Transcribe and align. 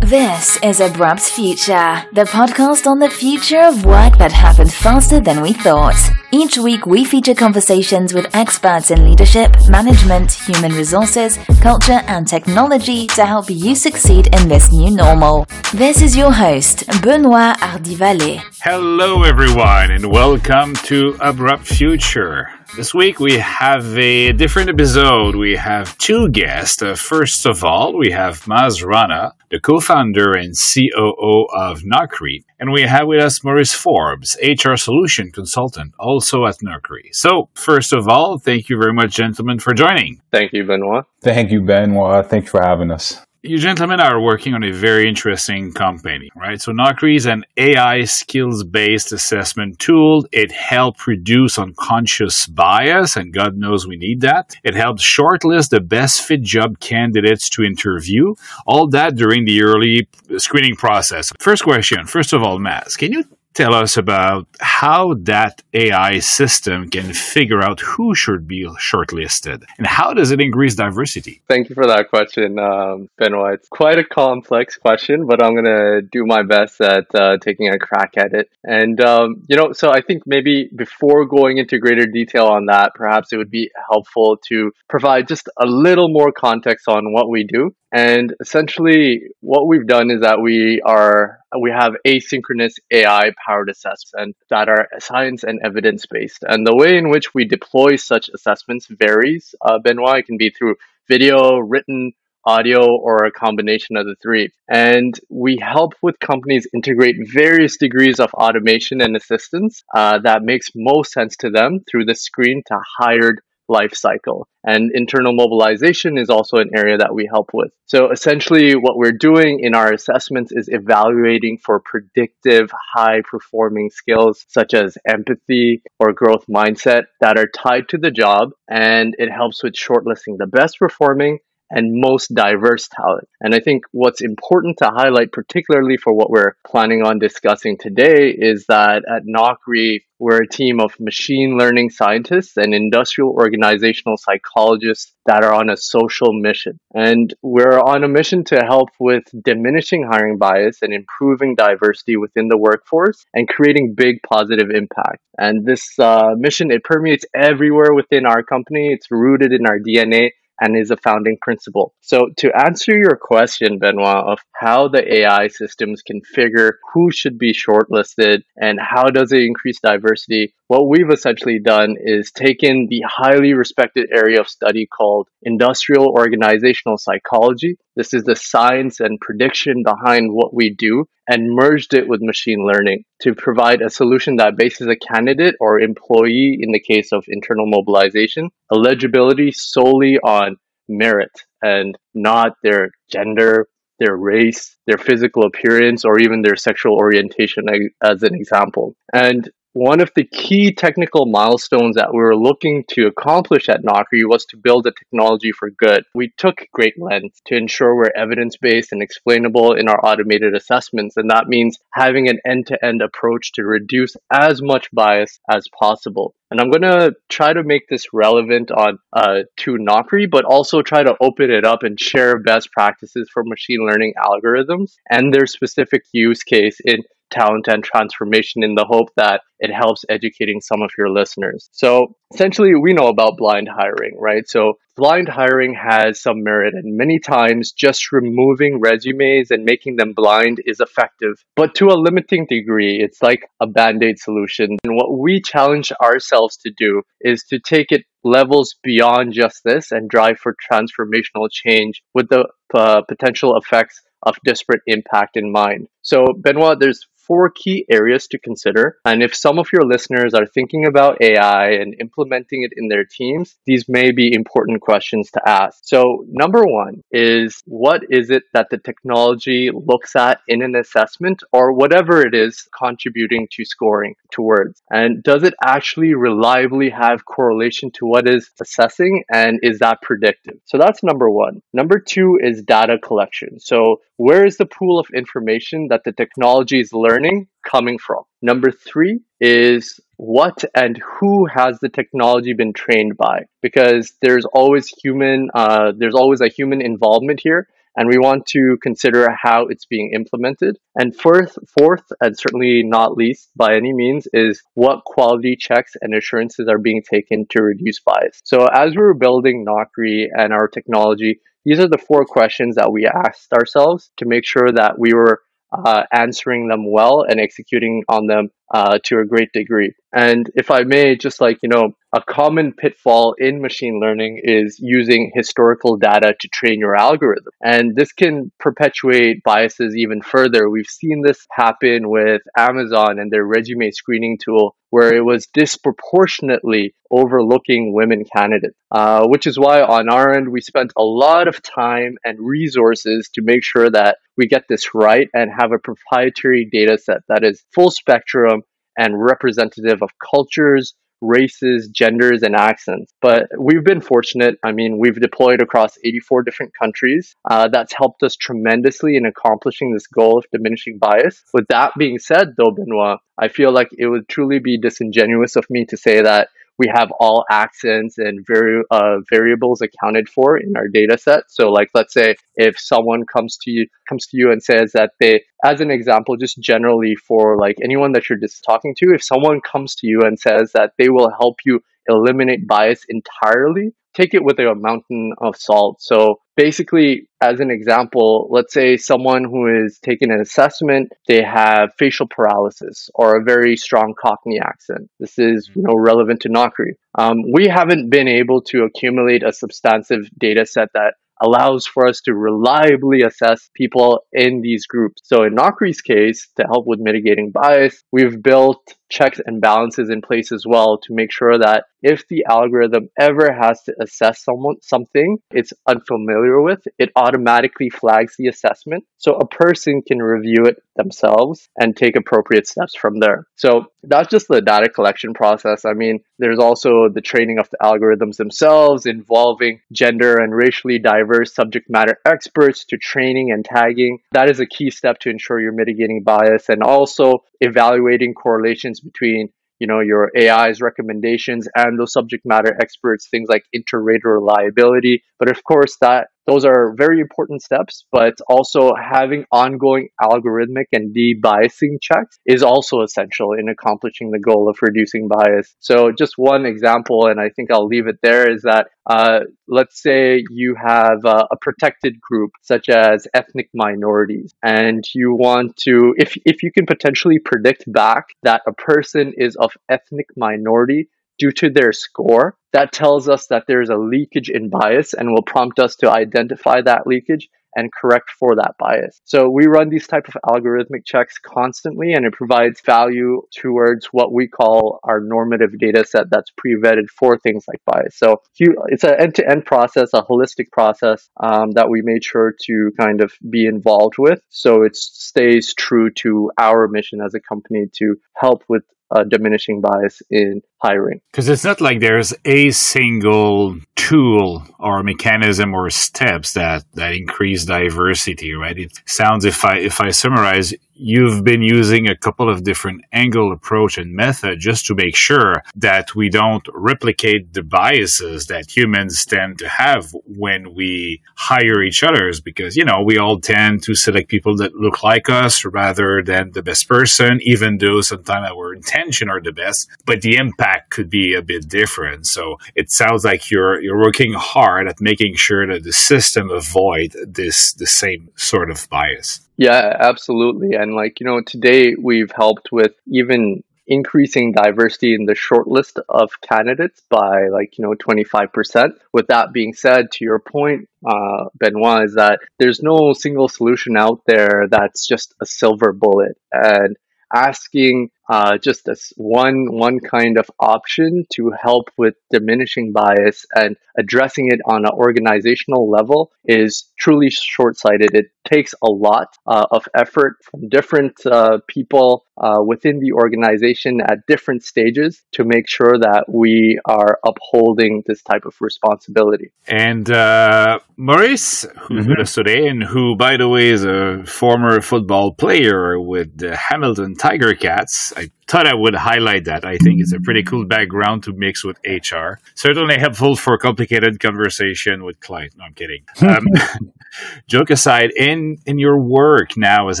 This 0.00 0.58
is 0.62 0.80
Abrupt 0.80 1.20
Future, 1.20 2.02
the 2.12 2.22
podcast 2.24 2.86
on 2.86 2.98
the 2.98 3.10
future 3.10 3.60
of 3.60 3.84
work 3.84 4.16
that 4.18 4.32
happened 4.32 4.72
faster 4.72 5.20
than 5.20 5.42
we 5.42 5.52
thought. 5.52 5.98
Each 6.30 6.56
week, 6.56 6.86
we 6.86 7.04
feature 7.04 7.34
conversations 7.34 8.14
with 8.14 8.34
experts 8.34 8.90
in 8.90 9.04
leadership, 9.04 9.54
management, 9.68 10.32
human 10.32 10.72
resources, 10.72 11.38
culture, 11.60 12.00
and 12.06 12.26
technology 12.26 13.06
to 13.08 13.26
help 13.26 13.50
you 13.50 13.74
succeed 13.74 14.28
in 14.34 14.48
this 14.48 14.72
new 14.72 14.90
normal. 14.90 15.46
This 15.74 16.00
is 16.00 16.16
your 16.16 16.32
host, 16.32 16.84
Benoit 17.02 17.56
Hardy-Vallée. 17.58 18.40
Hello, 18.62 19.24
everyone, 19.24 19.90
and 19.90 20.10
welcome 20.10 20.74
to 20.84 21.16
Abrupt 21.20 21.66
Future. 21.66 22.48
This 22.76 22.94
week 22.94 23.18
we 23.18 23.38
have 23.38 23.98
a 23.98 24.32
different 24.32 24.68
episode. 24.68 25.34
We 25.34 25.56
have 25.56 25.96
two 25.98 26.28
guests. 26.28 26.82
Uh, 26.82 26.94
first 26.94 27.46
of 27.46 27.64
all, 27.64 27.96
we 27.96 28.10
have 28.10 28.44
Maz 28.44 28.84
Rana, 28.84 29.34
the 29.50 29.60
co-founder 29.60 30.32
and 30.32 30.54
COO 30.54 31.46
of 31.54 31.82
Knockri, 31.82 32.44
and 32.58 32.72
we 32.72 32.82
have 32.82 33.06
with 33.06 33.22
us 33.22 33.44
Maurice 33.44 33.74
Forbes, 33.74 34.36
HR 34.42 34.76
solution 34.76 35.30
consultant, 35.30 35.94
also 35.98 36.44
at 36.46 36.56
Knockri. 36.62 37.08
So, 37.12 37.48
first 37.54 37.92
of 37.92 38.08
all, 38.08 38.38
thank 38.38 38.68
you 38.68 38.78
very 38.78 38.92
much, 38.92 39.14
gentlemen, 39.14 39.58
for 39.58 39.74
joining. 39.74 40.20
Thank 40.32 40.52
you, 40.52 40.64
Benoit. 40.64 41.04
Thank 41.22 41.50
you, 41.50 41.62
Benoit. 41.62 42.26
Thanks 42.26 42.50
for 42.50 42.60
having 42.62 42.90
us 42.90 43.24
you 43.42 43.56
gentlemen 43.56 44.00
are 44.00 44.20
working 44.20 44.54
on 44.54 44.64
a 44.64 44.72
very 44.72 45.08
interesting 45.08 45.72
company, 45.72 46.28
right? 46.34 46.60
So 46.60 46.72
Knockri 46.72 47.14
is 47.14 47.26
an 47.26 47.44
AI 47.56 48.02
skills-based 48.02 49.12
assessment 49.12 49.78
tool. 49.78 50.26
It 50.32 50.50
helps 50.50 51.06
reduce 51.06 51.56
unconscious 51.56 52.46
bias, 52.48 53.16
and 53.16 53.32
God 53.32 53.56
knows 53.56 53.86
we 53.86 53.96
need 53.96 54.22
that. 54.22 54.56
It 54.64 54.74
helps 54.74 55.04
shortlist 55.04 55.70
the 55.70 55.80
best 55.80 56.22
fit 56.22 56.42
job 56.42 56.80
candidates 56.80 57.48
to 57.50 57.62
interview. 57.62 58.34
All 58.66 58.88
that 58.88 59.14
during 59.14 59.44
the 59.44 59.62
early 59.62 60.08
screening 60.38 60.74
process. 60.74 61.32
First 61.38 61.62
question, 61.62 62.06
first 62.06 62.32
of 62.32 62.42
all, 62.42 62.58
Matt, 62.58 62.88
can 62.98 63.12
you 63.12 63.22
tell 63.54 63.74
us 63.74 63.96
about 63.96 64.46
how 64.80 65.12
that 65.22 65.60
AI 65.74 66.20
system 66.20 66.88
can 66.88 67.12
figure 67.12 67.60
out 67.60 67.80
who 67.80 68.14
should 68.14 68.46
be 68.46 68.64
shortlisted 68.78 69.64
and 69.76 69.88
how 69.88 70.14
does 70.14 70.30
it 70.30 70.40
increase 70.40 70.76
diversity? 70.76 71.42
Thank 71.48 71.68
you 71.68 71.74
for 71.74 71.88
that 71.88 72.10
question, 72.10 72.60
um, 72.60 73.08
Benoit. 73.18 73.54
It's 73.54 73.68
quite 73.68 73.98
a 73.98 74.04
complex 74.04 74.76
question, 74.76 75.26
but 75.26 75.42
I'm 75.42 75.54
going 75.54 75.64
to 75.64 76.02
do 76.12 76.24
my 76.24 76.44
best 76.44 76.80
at 76.80 77.12
uh, 77.12 77.38
taking 77.38 77.68
a 77.68 77.78
crack 77.80 78.12
at 78.16 78.32
it. 78.34 78.50
And, 78.62 79.00
um, 79.00 79.42
you 79.48 79.56
know, 79.56 79.72
so 79.72 79.90
I 79.90 80.00
think 80.00 80.22
maybe 80.26 80.70
before 80.72 81.26
going 81.26 81.58
into 81.58 81.80
greater 81.80 82.06
detail 82.06 82.46
on 82.46 82.66
that, 82.66 82.92
perhaps 82.94 83.32
it 83.32 83.36
would 83.36 83.50
be 83.50 83.72
helpful 83.90 84.38
to 84.48 84.70
provide 84.88 85.26
just 85.26 85.48
a 85.60 85.66
little 85.66 86.08
more 86.08 86.30
context 86.30 86.86
on 86.86 87.12
what 87.12 87.28
we 87.28 87.42
do. 87.42 87.74
And 87.92 88.34
essentially, 88.40 89.22
what 89.40 89.66
we've 89.66 89.86
done 89.86 90.10
is 90.10 90.20
that 90.20 90.42
we 90.42 90.82
are 90.84 91.38
we 91.58 91.70
have 91.70 91.92
asynchronous 92.06 92.72
AI 92.92 93.30
powered 93.46 93.70
assessments 93.70 94.38
that 94.50 94.67
are 94.68 94.88
science 94.98 95.44
and 95.44 95.60
evidence 95.64 96.06
based. 96.06 96.44
And 96.46 96.66
the 96.66 96.76
way 96.76 96.96
in 96.96 97.10
which 97.10 97.34
we 97.34 97.44
deploy 97.44 97.96
such 97.96 98.28
assessments 98.28 98.86
varies. 98.86 99.54
Uh, 99.60 99.78
Benoit, 99.78 100.18
it 100.18 100.26
can 100.26 100.36
be 100.36 100.50
through 100.50 100.76
video, 101.08 101.58
written, 101.58 102.12
audio, 102.44 102.96
or 102.96 103.24
a 103.24 103.32
combination 103.32 103.96
of 103.96 104.06
the 104.06 104.16
three. 104.22 104.50
And 104.68 105.18
we 105.28 105.58
help 105.60 105.94
with 106.02 106.18
companies 106.18 106.66
integrate 106.72 107.16
various 107.30 107.76
degrees 107.76 108.20
of 108.20 108.32
automation 108.34 109.00
and 109.00 109.16
assistance 109.16 109.82
uh, 109.94 110.18
that 110.20 110.42
makes 110.42 110.70
most 110.74 111.12
sense 111.12 111.36
to 111.38 111.50
them 111.50 111.80
through 111.90 112.06
the 112.06 112.14
screen 112.14 112.62
to 112.68 112.78
hired 112.98 113.40
life 113.68 113.94
cycle. 113.94 114.48
And 114.64 114.90
internal 114.94 115.34
mobilization 115.34 116.18
is 116.18 116.30
also 116.30 116.56
an 116.56 116.70
area 116.76 116.98
that 116.98 117.14
we 117.14 117.28
help 117.30 117.50
with. 117.54 117.70
So 117.86 118.10
essentially, 118.10 118.74
what 118.74 118.96
we're 118.96 119.12
doing 119.12 119.60
in 119.62 119.74
our 119.74 119.92
assessments 119.92 120.52
is 120.52 120.68
evaluating 120.70 121.58
for 121.64 121.80
predictive, 121.80 122.70
high 122.94 123.22
performing 123.30 123.90
skills 123.90 124.44
such 124.48 124.74
as 124.74 124.98
empathy 125.06 125.82
or 125.98 126.12
growth 126.12 126.44
mindset 126.50 127.04
that 127.20 127.38
are 127.38 127.46
tied 127.46 127.88
to 127.90 127.98
the 127.98 128.10
job. 128.10 128.50
And 128.68 129.14
it 129.18 129.30
helps 129.30 129.62
with 129.62 129.74
shortlisting 129.74 130.36
the 130.38 130.48
best 130.50 130.78
performing 130.78 131.38
and 131.70 132.00
most 132.00 132.34
diverse 132.34 132.88
talent. 132.88 133.28
And 133.40 133.54
I 133.54 133.60
think 133.60 133.84
what's 133.92 134.22
important 134.22 134.78
to 134.78 134.90
highlight, 134.90 135.32
particularly 135.32 135.96
for 135.96 136.12
what 136.12 136.30
we're 136.30 136.56
planning 136.66 137.02
on 137.02 137.18
discussing 137.18 137.76
today, 137.78 138.34
is 138.36 138.66
that 138.68 139.02
at 139.08 139.26
Knockri, 139.26 140.00
we're 140.20 140.42
a 140.42 140.48
team 140.48 140.80
of 140.80 140.98
machine 140.98 141.56
learning 141.56 141.90
scientists 141.90 142.56
and 142.56 142.74
industrial 142.74 143.30
organizational 143.30 144.16
psychologists 144.16 145.14
that 145.26 145.44
are 145.44 145.54
on 145.54 145.70
a 145.70 145.76
social 145.76 146.32
mission. 146.32 146.78
And 146.92 147.32
we're 147.42 147.78
on 147.78 148.02
a 148.02 148.08
mission 148.08 148.42
to 148.44 148.64
help 148.66 148.88
with 148.98 149.22
diminishing 149.44 150.08
hiring 150.10 150.38
bias 150.38 150.78
and 150.82 150.92
improving 150.92 151.54
diversity 151.54 152.16
within 152.16 152.48
the 152.48 152.58
workforce 152.58 153.24
and 153.32 153.46
creating 153.46 153.94
big 153.96 154.16
positive 154.28 154.70
impact. 154.74 155.18
And 155.38 155.64
this 155.64 155.96
uh, 156.00 156.30
mission, 156.36 156.72
it 156.72 156.82
permeates 156.82 157.24
everywhere 157.32 157.94
within 157.94 158.26
our 158.26 158.42
company. 158.42 158.88
It's 158.90 159.06
rooted 159.10 159.52
in 159.52 159.66
our 159.66 159.78
DNA 159.78 160.30
and 160.60 160.76
is 160.76 160.90
a 160.90 160.96
founding 160.96 161.38
principle. 161.40 161.94
So, 162.00 162.28
to 162.38 162.50
answer 162.56 162.96
your 162.96 163.16
question, 163.20 163.78
Benoit, 163.78 164.24
of 164.26 164.38
how 164.54 164.88
the 164.88 165.20
AI 165.20 165.48
systems 165.48 166.02
can 166.02 166.20
figure 166.22 166.78
who 166.92 167.10
should 167.10 167.38
be 167.38 167.52
shortlisted 167.54 168.42
and 168.56 168.78
how 168.80 169.04
does 169.04 169.32
it 169.32 169.42
increase 169.42 169.80
diversity, 169.80 170.54
what 170.68 170.86
we've 170.86 171.10
essentially 171.10 171.58
done 171.58 171.96
is 171.98 172.30
taken 172.30 172.86
the 172.88 173.02
highly 173.08 173.54
respected 173.54 174.10
area 174.14 174.38
of 174.38 174.48
study 174.48 174.86
called 174.86 175.28
industrial 175.42 176.06
organizational 176.06 176.98
psychology. 176.98 177.76
This 177.96 178.12
is 178.12 178.24
the 178.24 178.36
science 178.36 179.00
and 179.00 179.18
prediction 179.18 179.82
behind 179.82 180.30
what 180.30 180.54
we 180.54 180.74
do 180.78 181.06
and 181.26 181.54
merged 181.54 181.94
it 181.94 182.06
with 182.06 182.20
machine 182.22 182.66
learning 182.66 183.04
to 183.22 183.34
provide 183.34 183.80
a 183.80 183.90
solution 183.90 184.36
that 184.36 184.56
bases 184.56 184.88
a 184.88 184.96
candidate 184.96 185.54
or 185.58 185.80
employee, 185.80 186.58
in 186.60 186.70
the 186.72 186.80
case 186.80 187.12
of 187.12 187.24
internal 187.28 187.66
mobilization, 187.66 188.50
eligibility 188.72 189.50
solely 189.52 190.18
on 190.18 190.56
merit 190.86 191.44
and 191.62 191.96
not 192.14 192.52
their 192.62 192.90
gender, 193.10 193.66
their 193.98 194.16
race, 194.16 194.76
their 194.86 194.98
physical 194.98 195.44
appearance, 195.44 196.04
or 196.04 196.18
even 196.18 196.42
their 196.42 196.56
sexual 196.56 196.94
orientation, 196.94 197.64
as 198.02 198.22
an 198.22 198.34
example. 198.34 198.94
And 199.12 199.50
one 199.78 200.00
of 200.00 200.10
the 200.16 200.24
key 200.24 200.74
technical 200.74 201.24
milestones 201.26 201.94
that 201.94 202.10
we 202.12 202.18
were 202.18 202.36
looking 202.36 202.82
to 202.88 203.06
accomplish 203.06 203.68
at 203.68 203.84
Knockri 203.84 204.24
was 204.24 204.44
to 204.46 204.56
build 204.56 204.88
a 204.88 204.90
technology 204.90 205.52
for 205.52 205.70
good. 205.70 206.02
We 206.16 206.32
took 206.36 206.66
great 206.72 206.94
lengths 206.98 207.40
to 207.46 207.56
ensure 207.56 207.94
we're 207.94 208.10
evidence 208.16 208.56
based 208.60 208.90
and 208.90 209.00
explainable 209.00 209.74
in 209.74 209.88
our 209.88 210.04
automated 210.04 210.56
assessments, 210.56 211.16
and 211.16 211.30
that 211.30 211.46
means 211.46 211.78
having 211.94 212.28
an 212.28 212.40
end 212.44 212.66
to 212.66 212.84
end 212.84 213.02
approach 213.02 213.52
to 213.52 213.62
reduce 213.62 214.16
as 214.32 214.60
much 214.60 214.88
bias 214.92 215.38
as 215.48 215.66
possible. 215.78 216.34
And 216.50 216.60
I'm 216.60 216.70
going 216.70 216.82
to 216.82 217.14
try 217.28 217.52
to 217.52 217.62
make 217.62 217.88
this 217.88 218.06
relevant 218.12 218.72
on 218.72 218.98
uh, 219.12 219.42
to 219.58 219.76
Knockri, 219.76 220.28
but 220.28 220.44
also 220.44 220.82
try 220.82 221.04
to 221.04 221.14
open 221.20 221.50
it 221.50 221.64
up 221.64 221.82
and 221.82 222.00
share 222.00 222.40
best 222.40 222.72
practices 222.72 223.28
for 223.32 223.44
machine 223.44 223.86
learning 223.86 224.14
algorithms 224.18 224.94
and 225.08 225.32
their 225.32 225.46
specific 225.46 226.02
use 226.12 226.42
case 226.42 226.78
in 226.84 227.02
talent 227.30 227.66
and 227.68 227.82
transformation 227.82 228.62
in 228.62 228.74
the 228.74 228.86
hope 228.88 229.08
that 229.16 229.42
it 229.60 229.72
helps 229.72 230.04
educating 230.08 230.60
some 230.60 230.82
of 230.82 230.90
your 230.96 231.10
listeners. 231.10 231.68
So 231.72 232.14
essentially, 232.32 232.74
we 232.74 232.92
know 232.92 233.08
about 233.08 233.36
blind 233.36 233.68
hiring, 233.68 234.16
right? 234.18 234.48
So 234.48 234.74
blind 234.96 235.28
hiring 235.28 235.74
has 235.74 236.20
some 236.20 236.42
merit, 236.42 236.74
and 236.74 236.96
many 236.96 237.18
times 237.18 237.72
just 237.72 238.12
removing 238.12 238.80
resumes 238.80 239.50
and 239.50 239.64
making 239.64 239.96
them 239.96 240.12
blind 240.12 240.60
is 240.64 240.80
effective. 240.80 241.34
But 241.56 241.74
to 241.76 241.86
a 241.86 242.00
limiting 242.00 242.46
degree, 242.48 243.00
it's 243.02 243.22
like 243.22 243.48
a 243.60 243.66
band 243.66 244.02
aid 244.02 244.18
solution. 244.18 244.76
And 244.84 244.94
what 244.94 245.18
we 245.18 245.40
challenge 245.40 245.92
ourselves 246.02 246.56
to 246.58 246.72
do 246.76 247.02
is 247.20 247.44
to 247.44 247.58
take 247.58 247.90
it 247.90 248.04
levels 248.24 248.74
beyond 248.82 249.32
just 249.32 249.62
this 249.64 249.92
and 249.92 250.08
drive 250.08 250.38
for 250.38 250.54
transformational 250.70 251.48
change 251.50 252.02
with 252.14 252.28
the 252.28 252.46
uh, 252.74 253.02
potential 253.08 253.56
effects 253.56 254.00
of 254.22 254.36
disparate 254.44 254.82
impact 254.86 255.36
in 255.36 255.50
mind. 255.52 255.88
So, 256.02 256.24
Benoit, 256.36 256.78
there's 256.80 257.06
four 257.28 257.50
key 257.50 257.84
areas 257.90 258.26
to 258.28 258.38
consider. 258.38 258.96
And 259.04 259.22
if 259.22 259.36
some 259.36 259.58
of 259.58 259.68
your 259.72 259.84
listeners 259.84 260.32
are 260.34 260.46
thinking 260.46 260.86
about 260.86 261.20
AI 261.20 261.72
and 261.72 261.94
implementing 262.00 262.64
it 262.64 262.72
in 262.76 262.88
their 262.88 263.04
teams, 263.04 263.56
these 263.66 263.84
may 263.88 264.10
be 264.10 264.34
important 264.34 264.80
questions 264.80 265.30
to 265.32 265.42
ask. 265.46 265.78
So, 265.82 266.24
number 266.26 266.62
one 266.64 267.02
is 267.12 267.62
what 267.66 268.02
is 268.08 268.30
it 268.30 268.44
that 268.54 268.68
the 268.70 268.78
technology 268.78 269.70
looks 269.72 270.16
at 270.16 270.40
in 270.48 270.62
an 270.62 270.74
assessment 270.74 271.42
or 271.52 271.74
whatever 271.74 272.22
it 272.22 272.34
is 272.34 272.66
contributing 272.76 273.46
to 273.52 273.64
scoring 273.64 274.14
towards? 274.32 274.82
And 274.90 275.22
does 275.22 275.42
it 275.42 275.54
actually 275.62 276.14
reliably 276.14 276.90
have 276.90 277.26
correlation 277.26 277.90
to 277.92 278.06
what 278.06 278.28
is 278.28 278.50
assessing 278.60 279.22
and 279.32 279.60
is 279.62 279.80
that 279.80 280.00
predictive? 280.02 280.54
So, 280.64 280.78
that's 280.78 281.02
number 281.02 281.30
one. 281.30 281.60
Number 281.74 282.00
two 282.00 282.38
is 282.42 282.62
data 282.62 282.96
collection. 282.98 283.60
So, 283.60 284.00
where 284.16 284.44
is 284.44 284.56
the 284.56 284.66
pool 284.66 284.98
of 284.98 285.06
information 285.14 285.88
that 285.90 286.02
the 286.04 286.12
technology 286.12 286.80
is 286.80 286.92
learning? 286.92 287.17
Learning 287.18 287.48
coming 287.68 287.98
from. 287.98 288.22
Number 288.42 288.70
three 288.70 289.18
is 289.40 289.98
what 290.18 290.64
and 290.74 290.96
who 290.98 291.46
has 291.46 291.80
the 291.80 291.88
technology 291.88 292.52
been 292.54 292.72
trained 292.72 293.16
by? 293.16 293.46
Because 293.60 294.12
there's 294.22 294.44
always 294.44 294.86
human, 295.02 295.48
uh, 295.52 295.92
there's 295.98 296.14
always 296.14 296.40
a 296.40 296.48
human 296.48 296.80
involvement 296.80 297.40
here. 297.42 297.66
and 297.98 298.08
we 298.08 298.16
want 298.16 298.46
to 298.46 298.78
consider 298.80 299.26
how 299.42 299.66
it's 299.66 299.84
being 299.86 300.12
implemented. 300.14 300.78
And 300.94 301.14
fourth, 301.14 301.58
fourth, 301.76 302.04
and 302.20 302.38
certainly 302.38 302.82
not 302.84 303.16
least 303.16 303.50
by 303.56 303.74
any 303.74 303.92
means, 303.92 304.28
is 304.32 304.62
what 304.74 305.04
quality 305.04 305.56
checks 305.58 305.94
and 306.00 306.14
assurances 306.14 306.68
are 306.68 306.78
being 306.78 307.02
taken 307.02 307.46
to 307.50 307.62
reduce 307.62 307.98
bias. 307.98 308.40
So 308.44 308.66
as 308.72 308.90
we 308.90 309.02
were 309.02 309.14
building 309.14 309.66
Knockri 309.66 310.26
and 310.32 310.52
our 310.52 310.68
technology, 310.68 311.40
these 311.64 311.80
are 311.80 311.88
the 311.88 311.98
four 311.98 312.24
questions 312.24 312.76
that 312.76 312.92
we 312.92 313.04
asked 313.04 313.52
ourselves 313.52 314.12
to 314.18 314.26
make 314.26 314.46
sure 314.46 314.70
that 314.76 314.96
we 314.96 315.12
were 315.12 315.42
uh, 315.72 316.04
answering 316.12 316.68
them 316.68 316.90
well 316.90 317.24
and 317.28 317.40
executing 317.40 318.02
on 318.08 318.26
them 318.26 318.50
uh, 318.72 318.98
to 319.04 319.18
a 319.18 319.26
great 319.26 319.52
degree. 319.52 319.92
And 320.12 320.50
if 320.54 320.70
I 320.70 320.84
may, 320.84 321.16
just 321.16 321.40
like, 321.40 321.58
you 321.62 321.68
know, 321.68 321.92
a 322.14 322.22
common 322.22 322.72
pitfall 322.72 323.34
in 323.38 323.60
machine 323.60 324.00
learning 324.00 324.40
is 324.42 324.78
using 324.80 325.30
historical 325.34 325.98
data 325.98 326.34
to 326.40 326.48
train 326.48 326.78
your 326.78 326.96
algorithm. 326.96 327.52
And 327.62 327.94
this 327.94 328.12
can 328.12 328.50
perpetuate 328.58 329.42
biases 329.44 329.94
even 329.94 330.22
further. 330.22 330.70
We've 330.70 330.86
seen 330.86 331.22
this 331.22 331.46
happen 331.50 332.08
with 332.08 332.40
Amazon 332.56 333.18
and 333.18 333.30
their 333.30 333.44
resume 333.44 333.90
screening 333.90 334.38
tool, 334.42 334.74
where 334.88 335.14
it 335.14 335.20
was 335.20 335.48
disproportionately 335.52 336.94
overlooking 337.10 337.92
women 337.92 338.24
candidates, 338.34 338.76
uh, 338.90 339.26
which 339.26 339.46
is 339.46 339.58
why 339.58 339.82
on 339.82 340.08
our 340.08 340.34
end, 340.34 340.48
we 340.48 340.62
spent 340.62 340.92
a 340.96 341.02
lot 341.02 341.46
of 341.46 341.62
time 341.62 342.16
and 342.24 342.38
resources 342.40 343.28
to 343.34 343.42
make 343.42 343.62
sure 343.62 343.90
that 343.90 344.16
we 344.38 344.46
get 344.46 344.64
this 344.68 344.94
right 344.94 345.28
and 345.34 345.50
have 345.50 345.72
a 345.72 345.78
proprietary 345.78 346.66
data 346.70 346.96
set 346.96 347.18
that 347.28 347.44
is 347.44 347.64
full 347.74 347.90
spectrum 347.90 348.57
and 348.98 349.14
representative 349.22 350.02
of 350.02 350.10
cultures, 350.18 350.94
races, 351.20 351.88
genders, 351.88 352.42
and 352.42 352.54
accents. 352.54 353.12
But 353.20 353.48
we've 353.58 353.84
been 353.84 354.00
fortunate. 354.00 354.56
I 354.64 354.72
mean, 354.72 354.98
we've 354.98 355.20
deployed 355.20 355.60
across 355.62 355.96
84 356.04 356.42
different 356.42 356.72
countries. 356.80 357.34
Uh, 357.48 357.68
that's 357.68 357.92
helped 357.92 358.22
us 358.22 358.36
tremendously 358.36 359.16
in 359.16 359.26
accomplishing 359.26 359.92
this 359.92 360.06
goal 360.06 360.38
of 360.38 360.46
diminishing 360.52 360.98
bias. 360.98 361.42
With 361.52 361.66
that 361.68 361.92
being 361.98 362.18
said, 362.18 362.54
though, 362.56 362.70
Benoit, 362.70 363.18
I 363.38 363.48
feel 363.48 363.72
like 363.72 363.88
it 363.96 364.06
would 364.06 364.28
truly 364.28 364.58
be 364.58 364.78
disingenuous 364.78 365.56
of 365.56 365.64
me 365.70 365.86
to 365.86 365.96
say 365.96 366.22
that 366.22 366.48
we 366.78 366.90
have 366.94 367.10
all 367.18 367.44
accents 367.50 368.18
and 368.18 368.46
vari- 368.46 368.84
uh, 368.90 369.16
variables 369.30 369.80
accounted 369.80 370.28
for 370.28 370.56
in 370.56 370.74
our 370.76 370.88
data 370.88 371.18
set. 371.18 371.44
So 371.48 371.70
like, 371.70 371.90
let's 371.94 372.14
say 372.14 372.36
if 372.54 372.78
someone 372.78 373.24
comes 373.32 373.58
to 373.62 373.70
you, 373.70 373.86
comes 374.08 374.26
to 374.28 374.36
you 374.36 374.50
and 374.52 374.62
says 374.62 374.92
that 374.92 375.12
they, 375.20 375.42
as 375.64 375.80
an 375.80 375.90
example, 375.90 376.36
just 376.36 376.58
generally 376.60 377.16
for 377.16 377.58
like 377.58 377.76
anyone 377.82 378.12
that 378.12 378.28
you're 378.28 378.38
just 378.38 378.62
talking 378.64 378.94
to, 378.98 379.14
if 379.14 379.22
someone 379.22 379.60
comes 379.60 379.94
to 379.96 380.06
you 380.06 380.20
and 380.22 380.38
says 380.38 380.70
that 380.74 380.92
they 380.98 381.08
will 381.08 381.30
help 381.30 381.56
you 381.64 381.80
eliminate 382.08 382.66
bias 382.66 383.04
entirely, 383.08 383.92
take 384.14 384.34
it 384.34 384.44
with 384.44 384.58
a 384.58 384.74
mountain 384.74 385.32
of 385.38 385.56
salt. 385.56 386.00
So 386.00 386.40
basically, 386.56 387.28
as 387.40 387.60
an 387.60 387.70
example, 387.70 388.48
let's 388.50 388.72
say 388.72 388.96
someone 388.96 389.44
who 389.44 389.84
is 389.84 389.98
taking 390.02 390.30
an 390.30 390.40
assessment, 390.40 391.12
they 391.26 391.42
have 391.42 391.90
facial 391.98 392.26
paralysis 392.26 393.08
or 393.14 393.36
a 393.36 393.44
very 393.44 393.76
strong 393.76 394.14
Cockney 394.20 394.58
accent. 394.60 395.08
This 395.20 395.38
is 395.38 395.70
you 395.74 395.82
know 395.82 395.94
relevant 395.96 396.40
to 396.42 396.48
Knockri. 396.48 396.94
Um, 397.16 397.38
we 397.52 397.68
haven't 397.68 398.10
been 398.10 398.28
able 398.28 398.62
to 398.62 398.84
accumulate 398.84 399.42
a 399.42 399.52
substantive 399.52 400.28
data 400.38 400.66
set 400.66 400.88
that 400.94 401.14
allows 401.40 401.86
for 401.86 402.06
us 402.06 402.20
to 402.22 402.34
reliably 402.34 403.22
assess 403.22 403.70
people 403.74 404.20
in 404.32 404.60
these 404.60 404.86
groups. 404.86 405.22
So 405.24 405.44
in 405.44 405.54
Knockri's 405.54 406.00
case, 406.00 406.48
to 406.56 406.64
help 406.64 406.86
with 406.86 406.98
mitigating 407.00 407.52
bias, 407.52 408.02
we've 408.12 408.42
built 408.42 408.82
checks 409.08 409.40
and 409.44 409.60
balances 409.60 410.10
in 410.10 410.20
place 410.20 410.52
as 410.52 410.64
well 410.66 410.98
to 410.98 411.14
make 411.14 411.32
sure 411.32 411.58
that 411.58 411.84
if 412.02 412.28
the 412.28 412.44
algorithm 412.48 413.08
ever 413.18 413.52
has 413.52 413.82
to 413.82 413.94
assess 414.00 414.44
someone 414.44 414.76
something 414.80 415.38
it's 415.50 415.72
unfamiliar 415.86 416.62
with, 416.62 416.86
it 416.98 417.10
automatically 417.16 417.90
flags 417.90 418.34
the 418.38 418.48
assessment 418.48 419.04
so 419.16 419.32
a 419.34 419.46
person 419.46 420.02
can 420.06 420.18
review 420.18 420.64
it 420.66 420.76
themselves 420.96 421.68
and 421.76 421.96
take 421.96 422.16
appropriate 422.16 422.66
steps 422.66 422.94
from 422.94 423.18
there. 423.18 423.46
So 423.56 423.86
that's 424.02 424.28
just 424.28 424.48
the 424.48 424.60
data 424.60 424.88
collection 424.88 425.34
process. 425.34 425.84
I 425.84 425.92
mean, 425.92 426.20
there's 426.38 426.58
also 426.58 427.08
the 427.12 427.20
training 427.20 427.58
of 427.58 427.68
the 427.70 427.78
algorithms 427.82 428.36
themselves 428.36 429.06
involving 429.06 429.80
gender 429.92 430.36
and 430.36 430.54
racially 430.54 430.98
diverse 430.98 431.54
subject 431.54 431.88
matter 431.88 432.18
experts 432.26 432.84
to 432.86 432.96
training 432.96 433.50
and 433.52 433.64
tagging. 433.64 434.18
That 434.32 434.50
is 434.50 434.60
a 434.60 434.66
key 434.66 434.90
step 434.90 435.18
to 435.20 435.30
ensure 435.30 435.60
you're 435.60 435.72
mitigating 435.72 436.22
bias 436.22 436.68
and 436.68 436.82
also 436.82 437.44
evaluating 437.60 438.34
correlations 438.34 439.00
between 439.00 439.48
you 439.78 439.86
know 439.86 440.00
your 440.00 440.30
AI's 440.36 440.80
recommendations 440.80 441.68
and 441.74 441.98
those 441.98 442.12
subject 442.12 442.44
matter 442.44 442.76
experts, 442.80 443.28
things 443.30 443.48
like 443.48 443.62
inter-rater 443.72 444.40
reliability. 444.40 445.22
But 445.38 445.50
of 445.50 445.62
course, 445.64 445.96
that 446.00 446.28
those 446.48 446.64
are 446.64 446.94
very 446.96 447.20
important 447.20 447.62
steps. 447.62 448.04
But 448.10 448.34
also 448.48 448.92
having 448.94 449.44
ongoing 449.52 450.08
algorithmic 450.20 450.86
and 450.92 451.12
de-biasing 451.12 451.98
checks 452.00 452.38
is 452.46 452.62
also 452.62 453.02
essential 453.02 453.52
in 453.52 453.68
accomplishing 453.68 454.30
the 454.30 454.38
goal 454.38 454.68
of 454.68 454.78
reducing 454.80 455.28
bias. 455.28 455.74
So 455.80 456.10
just 456.10 456.34
one 456.36 456.64
example, 456.64 457.26
and 457.26 457.38
I 457.40 457.50
think 457.50 457.70
I'll 457.70 457.86
leave 457.86 458.06
it 458.06 458.16
there, 458.22 458.50
is 458.50 458.62
that 458.62 458.88
uh, 459.08 459.40
let's 459.66 460.02
say 460.02 460.42
you 460.50 460.76
have 460.76 461.24
a, 461.24 461.46
a 461.50 461.56
protected 461.60 462.20
group 462.20 462.50
such 462.62 462.88
as 462.88 463.26
ethnic 463.34 463.68
minorities, 463.74 464.52
and 464.62 465.02
you 465.14 465.32
want 465.32 465.76
to, 465.84 466.14
if 466.18 466.36
if 466.44 466.62
you 466.62 466.70
can 466.72 466.86
potentially 466.86 467.38
predict 467.42 467.84
back 467.86 468.24
that 468.42 468.62
a 468.66 468.72
person 468.72 469.32
is 469.36 469.56
of 469.56 469.72
ethnic 469.88 470.26
minority 470.36 471.08
due 471.38 471.52
to 471.52 471.70
their 471.70 471.92
score, 471.92 472.56
that 472.72 472.92
tells 472.92 473.28
us 473.28 473.46
that 473.48 473.64
there's 473.66 473.90
a 473.90 473.96
leakage 473.96 474.50
in 474.50 474.68
bias 474.68 475.14
and 475.14 475.30
will 475.30 475.42
prompt 475.42 475.78
us 475.78 475.96
to 475.96 476.10
identify 476.10 476.82
that 476.82 477.06
leakage 477.06 477.48
and 477.74 477.92
correct 477.92 478.30
for 478.38 478.56
that 478.56 478.74
bias. 478.78 479.20
So 479.24 479.48
we 479.48 479.66
run 479.66 479.88
these 479.88 480.06
type 480.06 480.26
of 480.26 480.36
algorithmic 480.44 481.04
checks 481.04 481.34
constantly 481.38 482.12
and 482.12 482.24
it 482.24 482.32
provides 482.32 482.80
value 482.84 483.42
towards 483.56 484.06
what 484.10 484.32
we 484.32 484.48
call 484.48 484.98
our 485.04 485.20
normative 485.20 485.78
data 485.78 486.04
set 486.04 486.30
that's 486.30 486.50
pre-vetted 486.56 487.08
for 487.16 487.38
things 487.38 487.64
like 487.68 487.80
bias. 487.86 488.16
So 488.16 488.42
it's 488.58 489.04
an 489.04 489.20
end-to-end 489.20 489.64
process, 489.64 490.10
a 490.14 490.22
holistic 490.22 490.70
process 490.72 491.28
um, 491.40 491.72
that 491.72 491.88
we 491.88 492.02
made 492.02 492.24
sure 492.24 492.54
to 492.66 492.90
kind 492.98 493.20
of 493.20 493.32
be 493.48 493.66
involved 493.66 494.14
with. 494.18 494.40
So 494.48 494.82
it 494.82 494.96
stays 494.96 495.74
true 495.74 496.10
to 496.22 496.50
our 496.58 496.88
mission 496.88 497.20
as 497.24 497.34
a 497.34 497.40
company 497.40 497.86
to 497.98 498.16
help 498.34 498.64
with 498.68 498.82
uh, 499.14 499.24
diminishing 499.24 499.80
bias 499.80 500.20
in 500.30 500.60
hiring. 500.78 501.20
Because 501.30 501.48
it's 501.48 501.64
not 501.64 501.80
like 501.80 502.00
there's 502.00 502.34
a 502.44 502.70
single 502.70 503.76
tool 503.96 504.64
or 504.78 505.02
mechanism 505.02 505.74
or 505.74 505.90
steps 505.90 506.52
that 506.54 506.84
that 506.94 507.12
increase 507.14 507.64
diversity, 507.64 508.54
right? 508.54 508.78
It 508.78 508.92
sounds 509.06 509.44
if 509.44 509.64
I 509.64 509.78
if 509.78 510.00
I 510.00 510.10
summarize, 510.10 510.72
you've 510.94 511.44
been 511.44 511.62
using 511.62 512.08
a 512.08 512.16
couple 512.16 512.48
of 512.50 512.64
different 512.64 513.02
angle 513.12 513.52
approach 513.52 513.98
and 513.98 514.14
method 514.14 514.58
just 514.58 514.86
to 514.86 514.94
make 514.94 515.16
sure 515.16 515.62
that 515.74 516.14
we 516.14 516.28
don't 516.28 516.66
replicate 516.72 517.52
the 517.54 517.62
biases 517.62 518.46
that 518.46 518.76
humans 518.76 519.24
tend 519.24 519.58
to 519.58 519.68
have 519.68 520.12
when 520.26 520.74
we 520.74 521.20
hire 521.36 521.82
each 521.82 522.02
others 522.02 522.40
because 522.40 522.76
you 522.76 522.84
know 522.84 523.02
we 523.04 523.16
all 523.18 523.38
tend 523.38 523.82
to 523.82 523.94
select 523.94 524.28
people 524.28 524.56
that 524.56 524.74
look 524.74 525.02
like 525.02 525.28
us 525.28 525.64
rather 525.64 526.22
than 526.24 526.50
the 526.52 526.62
best 526.62 526.88
person 526.88 527.38
even 527.42 527.78
though 527.78 528.00
sometimes 528.00 528.48
our 528.50 528.74
intention 528.74 529.28
are 529.28 529.40
the 529.40 529.52
best 529.52 529.88
but 530.04 530.20
the 530.22 530.36
impact 530.36 530.67
could 530.90 531.10
be 531.10 531.34
a 531.34 531.42
bit 531.42 531.68
different 531.68 532.26
so 532.26 532.56
it 532.74 532.90
sounds 532.90 533.24
like 533.24 533.50
you're 533.50 533.80
you're 533.80 534.00
working 534.00 534.32
hard 534.34 534.88
at 534.88 535.00
making 535.00 535.34
sure 535.34 535.66
that 535.66 535.82
the 535.84 535.92
system 535.92 536.50
avoid 536.50 537.14
this 537.26 537.72
the 537.74 537.86
same 537.86 538.28
sort 538.36 538.70
of 538.70 538.88
bias 538.88 539.48
yeah, 539.58 539.96
absolutely. 539.98 540.76
And 540.76 540.94
like, 540.94 541.18
you 541.18 541.26
know, 541.26 541.42
today 541.44 541.96
we've 542.00 542.30
helped 542.30 542.68
with 542.70 542.92
even 543.08 543.64
increasing 543.88 544.52
diversity 544.52 545.14
in 545.14 545.24
the 545.24 545.34
shortlist 545.34 546.00
of 546.08 546.30
candidates 546.40 547.02
by 547.10 547.48
like, 547.48 547.76
you 547.76 547.84
know, 547.84 547.94
25%. 547.94 548.90
With 549.12 549.26
that 549.28 549.52
being 549.52 549.72
said, 549.72 550.12
to 550.12 550.24
your 550.24 550.38
point, 550.38 550.88
uh, 551.04 551.46
Benoit, 551.58 552.04
is 552.04 552.14
that 552.14 552.38
there's 552.60 552.82
no 552.82 553.12
single 553.14 553.48
solution 553.48 553.96
out 553.96 554.20
there 554.26 554.66
that's 554.70 555.08
just 555.08 555.34
a 555.42 555.46
silver 555.46 555.92
bullet. 555.92 556.38
And 556.52 556.96
asking 557.34 558.10
uh, 558.28 558.58
just 558.58 558.88
as 558.88 559.12
one 559.16 559.66
one 559.70 560.00
kind 560.00 560.38
of 560.38 560.50
option 560.60 561.24
to 561.32 561.52
help 561.60 561.90
with 561.96 562.14
diminishing 562.30 562.92
bias 562.92 563.46
and 563.54 563.76
addressing 563.98 564.48
it 564.48 564.60
on 564.66 564.84
an 564.84 564.92
organizational 564.92 565.90
level 565.90 566.30
is 566.44 566.90
truly 566.98 567.30
short-sighted. 567.30 568.14
It 568.14 568.26
takes 568.50 568.74
a 568.82 568.90
lot 568.90 569.28
uh, 569.46 569.66
of 569.70 569.86
effort 569.94 570.36
from 570.50 570.68
different 570.68 571.14
uh, 571.26 571.58
people 571.66 572.24
uh, 572.40 572.58
within 572.64 573.00
the 573.00 573.12
organization 573.12 574.00
at 574.00 574.26
different 574.26 574.62
stages 574.62 575.22
to 575.32 575.44
make 575.44 575.68
sure 575.68 575.98
that 575.98 576.24
we 576.28 576.78
are 576.84 577.18
upholding 577.26 578.02
this 578.06 578.22
type 578.22 578.44
of 578.44 578.54
responsibility. 578.60 579.50
And 579.66 580.10
uh, 580.10 580.78
Maurice, 580.96 581.62
who's 581.62 582.02
mm-hmm. 582.02 582.10
with 582.10 582.20
us 582.20 582.34
today, 582.34 582.66
and 582.68 582.82
who, 582.82 583.16
by 583.16 583.36
the 583.36 583.48
way, 583.48 583.68
is 583.68 583.84
a 583.84 584.24
former 584.24 584.80
football 584.80 585.34
player 585.34 586.00
with 586.00 586.38
the 586.38 586.56
Hamilton 586.56 587.14
Tiger 587.14 587.54
Cats. 587.54 588.12
I 588.16 588.30
thought 588.48 588.66
I 588.66 588.74
would 588.74 588.94
highlight 588.94 589.44
that. 589.44 589.64
I 589.64 589.76
think 589.76 590.00
it's 590.00 590.14
a 590.14 590.20
pretty 590.20 590.42
cool 590.42 590.64
background 590.64 591.22
to 591.24 591.32
mix 591.34 591.64
with 591.64 591.78
HR. 591.84 592.40
Certainly 592.54 592.98
helpful 592.98 593.36
for 593.36 593.58
complicated 593.58 594.18
conversation 594.20 595.04
with 595.04 595.20
clients. 595.20 595.56
No, 595.56 595.64
I'm 595.64 595.74
kidding. 595.74 596.02
Um, 596.22 596.46
joke 597.46 597.70
aside, 597.70 598.10
in 598.16 598.56
in 598.64 598.78
your 598.78 598.98
work 598.98 599.56
now 599.56 599.88
as 599.88 600.00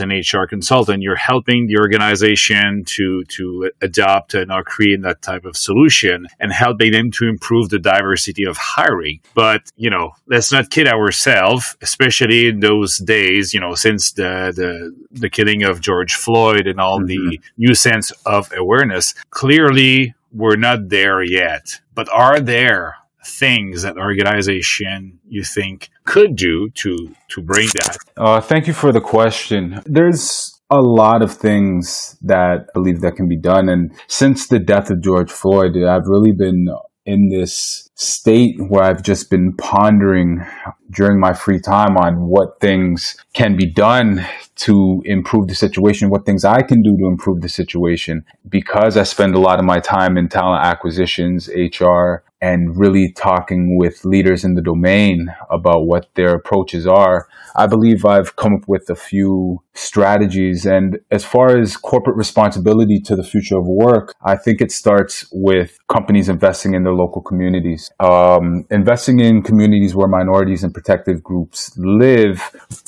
an 0.00 0.10
HR 0.10 0.46
consultant, 0.48 1.02
you're 1.02 1.16
helping 1.16 1.66
the 1.66 1.78
organization 1.78 2.84
to 2.86 3.22
to 3.36 3.70
adopt 3.82 4.34
and 4.34 4.50
or 4.50 4.64
create 4.64 5.02
that 5.02 5.20
type 5.20 5.44
of 5.44 5.56
solution 5.56 6.26
and 6.40 6.52
helping 6.52 6.92
them 6.92 7.10
to 7.12 7.28
improve 7.28 7.68
the 7.68 7.78
diversity 7.78 8.44
of 8.44 8.56
hiring. 8.56 9.20
But 9.34 9.70
you 9.76 9.90
know, 9.90 10.12
let's 10.26 10.50
not 10.50 10.70
kid 10.70 10.88
ourselves, 10.88 11.76
especially 11.82 12.48
in 12.48 12.60
those 12.60 12.96
days. 12.96 13.52
You 13.52 13.60
know, 13.60 13.74
since 13.74 14.12
the 14.12 14.52
the, 14.56 14.94
the 15.12 15.28
killing 15.28 15.64
of 15.64 15.80
George 15.80 16.14
Floyd 16.14 16.66
and 16.66 16.80
all 16.80 17.00
mm-hmm. 17.00 17.28
the 17.30 17.40
new 17.58 17.74
sense 17.74 18.10
of 18.24 18.37
awareness, 18.56 19.14
clearly 19.30 20.14
we're 20.32 20.56
not 20.56 20.88
there 20.88 21.22
yet. 21.22 21.80
But 21.94 22.08
are 22.12 22.40
there 22.40 22.96
things 23.24 23.82
that 23.82 23.96
organization 23.96 25.18
you 25.28 25.44
think 25.44 25.90
could 26.04 26.36
do 26.36 26.70
to 26.74 27.14
to 27.30 27.42
bring 27.42 27.68
that? 27.74 27.96
Uh, 28.16 28.40
thank 28.40 28.66
you 28.66 28.72
for 28.72 28.92
the 28.92 29.00
question. 29.00 29.80
There's 29.84 30.60
a 30.70 30.80
lot 30.80 31.22
of 31.22 31.32
things 31.32 32.16
that 32.22 32.66
I 32.68 32.72
believe 32.74 33.00
that 33.00 33.16
can 33.16 33.28
be 33.28 33.38
done, 33.38 33.68
and 33.68 33.92
since 34.06 34.48
the 34.48 34.58
death 34.58 34.90
of 34.90 35.02
George 35.02 35.30
Floyd, 35.30 35.76
I've 35.76 36.06
really 36.06 36.32
been 36.32 36.68
in 37.08 37.30
this 37.30 37.88
state 37.94 38.56
where 38.68 38.84
I've 38.84 39.02
just 39.02 39.30
been 39.30 39.54
pondering 39.56 40.44
during 40.90 41.18
my 41.18 41.32
free 41.32 41.58
time 41.58 41.96
on 41.96 42.28
what 42.28 42.60
things 42.60 43.16
can 43.32 43.56
be 43.56 43.64
done 43.64 44.26
to 44.56 45.00
improve 45.06 45.48
the 45.48 45.54
situation, 45.54 46.10
what 46.10 46.26
things 46.26 46.44
I 46.44 46.60
can 46.60 46.82
do 46.82 46.98
to 46.98 47.06
improve 47.06 47.40
the 47.40 47.48
situation. 47.48 48.26
Because 48.46 48.98
I 48.98 49.04
spend 49.04 49.34
a 49.34 49.40
lot 49.40 49.58
of 49.58 49.64
my 49.64 49.80
time 49.80 50.18
in 50.18 50.28
talent 50.28 50.66
acquisitions, 50.66 51.48
HR, 51.48 52.24
and 52.40 52.78
really 52.78 53.12
talking 53.12 53.76
with 53.76 54.04
leaders 54.04 54.44
in 54.44 54.54
the 54.54 54.62
domain 54.62 55.28
about 55.50 55.86
what 55.86 56.06
their 56.14 56.34
approaches 56.34 56.86
are, 56.86 57.26
I 57.56 57.66
believe 57.66 58.04
I've 58.04 58.36
come 58.36 58.54
up 58.54 58.68
with 58.68 58.88
a 58.90 58.94
few 58.94 59.62
strategies. 59.74 60.66
And 60.66 60.98
as 61.10 61.24
far 61.24 61.56
as 61.56 61.76
corporate 61.76 62.16
responsibility 62.16 63.00
to 63.00 63.16
the 63.16 63.22
future 63.22 63.56
of 63.56 63.64
work, 63.66 64.14
I 64.24 64.36
think 64.36 64.60
it 64.60 64.70
starts 64.70 65.26
with 65.32 65.78
companies 65.88 66.28
investing 66.28 66.74
in 66.74 66.84
their 66.84 66.94
local 66.94 67.22
communities. 67.22 67.90
Um, 68.00 68.66
investing 68.70 69.20
in 69.20 69.42
communities 69.42 69.94
where 69.94 70.08
minorities 70.08 70.62
and 70.62 70.72
protected 70.72 71.22
groups 71.22 71.72
live, 71.76 72.42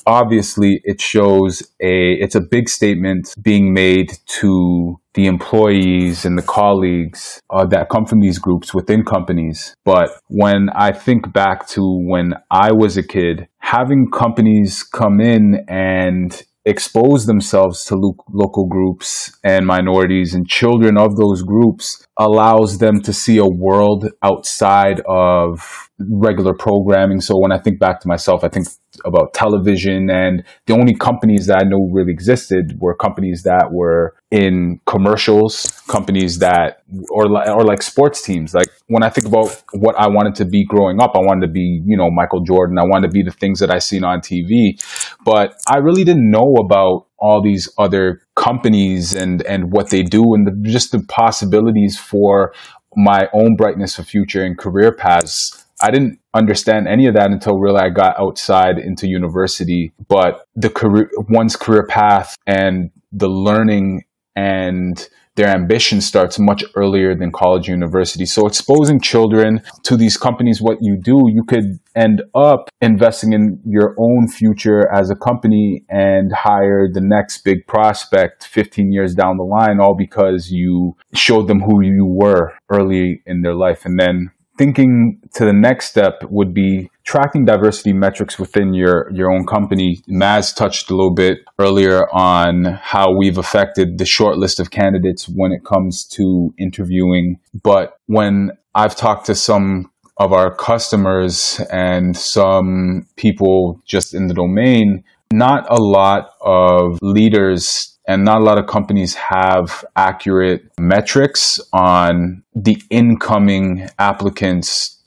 obviously 0.06 0.80
it 0.84 1.00
shows 1.00 1.62
a, 1.80 2.12
it's 2.14 2.34
a 2.34 2.40
big 2.40 2.68
statement 2.68 3.34
being 3.42 3.72
made 3.72 4.12
to 4.26 5.00
the 5.14 5.26
employees 5.26 6.24
and 6.24 6.38
the 6.38 6.42
colleagues 6.42 7.40
uh, 7.50 7.66
that 7.66 7.88
come 7.90 8.06
from 8.06 8.20
these 8.20 8.38
groups 8.38 8.72
within 8.74 9.04
companies. 9.04 9.74
But 9.84 10.10
when 10.28 10.68
I 10.74 10.92
think 10.92 11.32
back 11.32 11.66
to 11.68 11.80
when 11.82 12.34
I 12.50 12.72
was 12.72 12.96
a 12.96 13.02
kid, 13.02 13.48
having 13.58 14.10
companies 14.12 14.82
come 14.82 15.20
in 15.20 15.64
and 15.68 16.42
expose 16.64 17.26
themselves 17.26 17.84
to 17.86 17.96
lo- 17.96 18.16
local 18.30 18.66
groups 18.66 19.36
and 19.42 19.66
minorities 19.66 20.34
and 20.34 20.46
children 20.46 20.98
of 20.98 21.16
those 21.16 21.42
groups 21.42 22.06
allows 22.18 22.78
them 22.78 23.00
to 23.00 23.12
see 23.12 23.38
a 23.38 23.46
world 23.46 24.08
outside 24.22 25.00
of 25.08 25.89
regular 26.08 26.54
programming. 26.54 27.20
So 27.20 27.38
when 27.38 27.52
I 27.52 27.58
think 27.58 27.78
back 27.78 28.00
to 28.00 28.08
myself, 28.08 28.42
I 28.42 28.48
think 28.48 28.66
about 29.04 29.34
television 29.34 30.10
and 30.10 30.44
the 30.66 30.74
only 30.74 30.94
companies 30.94 31.46
that 31.46 31.62
I 31.62 31.68
know 31.68 31.88
really 31.92 32.12
existed 32.12 32.76
were 32.78 32.94
companies 32.94 33.42
that 33.44 33.68
were 33.70 34.14
in 34.30 34.80
commercials, 34.86 35.82
companies 35.88 36.38
that, 36.38 36.82
or, 37.10 37.26
or 37.26 37.64
like 37.64 37.82
sports 37.82 38.22
teams. 38.22 38.54
Like 38.54 38.68
when 38.88 39.02
I 39.02 39.10
think 39.10 39.26
about 39.26 39.62
what 39.72 39.94
I 39.96 40.08
wanted 40.08 40.34
to 40.36 40.44
be 40.44 40.64
growing 40.64 41.00
up, 41.00 41.12
I 41.14 41.20
wanted 41.20 41.46
to 41.46 41.52
be, 41.52 41.82
you 41.84 41.96
know, 41.96 42.10
Michael 42.10 42.42
Jordan. 42.42 42.78
I 42.78 42.84
wanted 42.84 43.08
to 43.08 43.12
be 43.12 43.22
the 43.22 43.30
things 43.30 43.60
that 43.60 43.70
I 43.70 43.78
seen 43.78 44.04
on 44.04 44.20
TV, 44.20 44.80
but 45.24 45.54
I 45.68 45.78
really 45.78 46.04
didn't 46.04 46.30
know 46.30 46.54
about 46.64 47.06
all 47.18 47.42
these 47.42 47.68
other 47.78 48.22
companies 48.34 49.14
and, 49.14 49.42
and 49.42 49.72
what 49.72 49.90
they 49.90 50.02
do 50.02 50.34
and 50.34 50.46
the, 50.46 50.70
just 50.70 50.92
the 50.92 51.04
possibilities 51.08 51.98
for 51.98 52.52
my 52.96 53.28
own 53.32 53.56
brightness 53.56 53.96
for 53.96 54.02
future 54.02 54.42
and 54.42 54.58
career 54.58 54.92
paths 54.92 55.59
I 55.82 55.90
didn't 55.90 56.18
understand 56.34 56.88
any 56.88 57.06
of 57.06 57.14
that 57.14 57.30
until 57.30 57.58
really 57.58 57.80
I 57.80 57.90
got 57.90 58.18
outside 58.18 58.78
into 58.78 59.08
university. 59.08 59.92
But 60.08 60.44
the 60.54 60.70
career, 60.70 61.10
one's 61.28 61.56
career 61.56 61.86
path 61.86 62.36
and 62.46 62.90
the 63.12 63.28
learning 63.28 64.04
and 64.36 65.08
their 65.36 65.48
ambition 65.48 66.00
starts 66.00 66.38
much 66.38 66.62
earlier 66.74 67.14
than 67.14 67.30
college 67.32 67.68
university. 67.68 68.26
So 68.26 68.46
exposing 68.46 69.00
children 69.00 69.62
to 69.84 69.96
these 69.96 70.16
companies, 70.16 70.60
what 70.60 70.78
you 70.80 70.98
do, 71.02 71.24
you 71.28 71.44
could 71.44 71.78
end 71.96 72.22
up 72.34 72.68
investing 72.80 73.32
in 73.32 73.60
your 73.64 73.94
own 73.98 74.28
future 74.28 74.92
as 74.92 75.08
a 75.08 75.14
company 75.14 75.84
and 75.88 76.30
hire 76.34 76.88
the 76.92 77.00
next 77.00 77.42
big 77.42 77.66
prospect 77.66 78.44
15 78.44 78.92
years 78.92 79.14
down 79.14 79.36
the 79.36 79.44
line, 79.44 79.80
all 79.80 79.96
because 79.96 80.50
you 80.50 80.96
showed 81.14 81.48
them 81.48 81.60
who 81.60 81.82
you 81.82 82.06
were 82.06 82.52
early 82.68 83.22
in 83.24 83.42
their 83.42 83.54
life. 83.54 83.86
And 83.86 83.98
then 83.98 84.32
thinking 84.60 85.18
to 85.32 85.46
the 85.46 85.54
next 85.54 85.86
step 85.86 86.22
would 86.28 86.52
be 86.52 86.90
tracking 87.04 87.46
diversity 87.46 87.94
metrics 87.94 88.38
within 88.38 88.74
your, 88.74 89.10
your 89.10 89.32
own 89.32 89.46
company. 89.46 90.02
Maz 90.06 90.54
touched 90.54 90.90
a 90.90 90.94
little 90.94 91.14
bit 91.14 91.38
earlier 91.58 92.02
on 92.12 92.78
how 92.82 93.06
we've 93.16 93.38
affected 93.38 93.96
the 93.96 94.04
short 94.04 94.36
list 94.36 94.60
of 94.60 94.70
candidates 94.70 95.24
when 95.34 95.50
it 95.50 95.64
comes 95.64 96.04
to 96.04 96.52
interviewing. 96.58 97.38
But 97.62 97.94
when 98.04 98.50
I've 98.74 98.94
talked 98.94 99.24
to 99.26 99.34
some 99.34 99.90
of 100.18 100.34
our 100.34 100.54
customers 100.54 101.58
and 101.72 102.14
some 102.14 103.06
people 103.16 103.80
just 103.86 104.12
in 104.12 104.26
the 104.26 104.34
domain, 104.34 105.02
not 105.32 105.64
a 105.70 105.80
lot 105.80 106.32
of 106.42 106.98
leaders 107.00 107.89
and 108.06 108.24
not 108.24 108.40
a 108.40 108.44
lot 108.44 108.58
of 108.58 108.66
companies 108.66 109.14
have 109.14 109.84
accurate 109.96 110.62
metrics 110.78 111.60
on 111.72 112.42
the 112.54 112.82
incoming 112.90 113.88
applicants. 113.98 114.98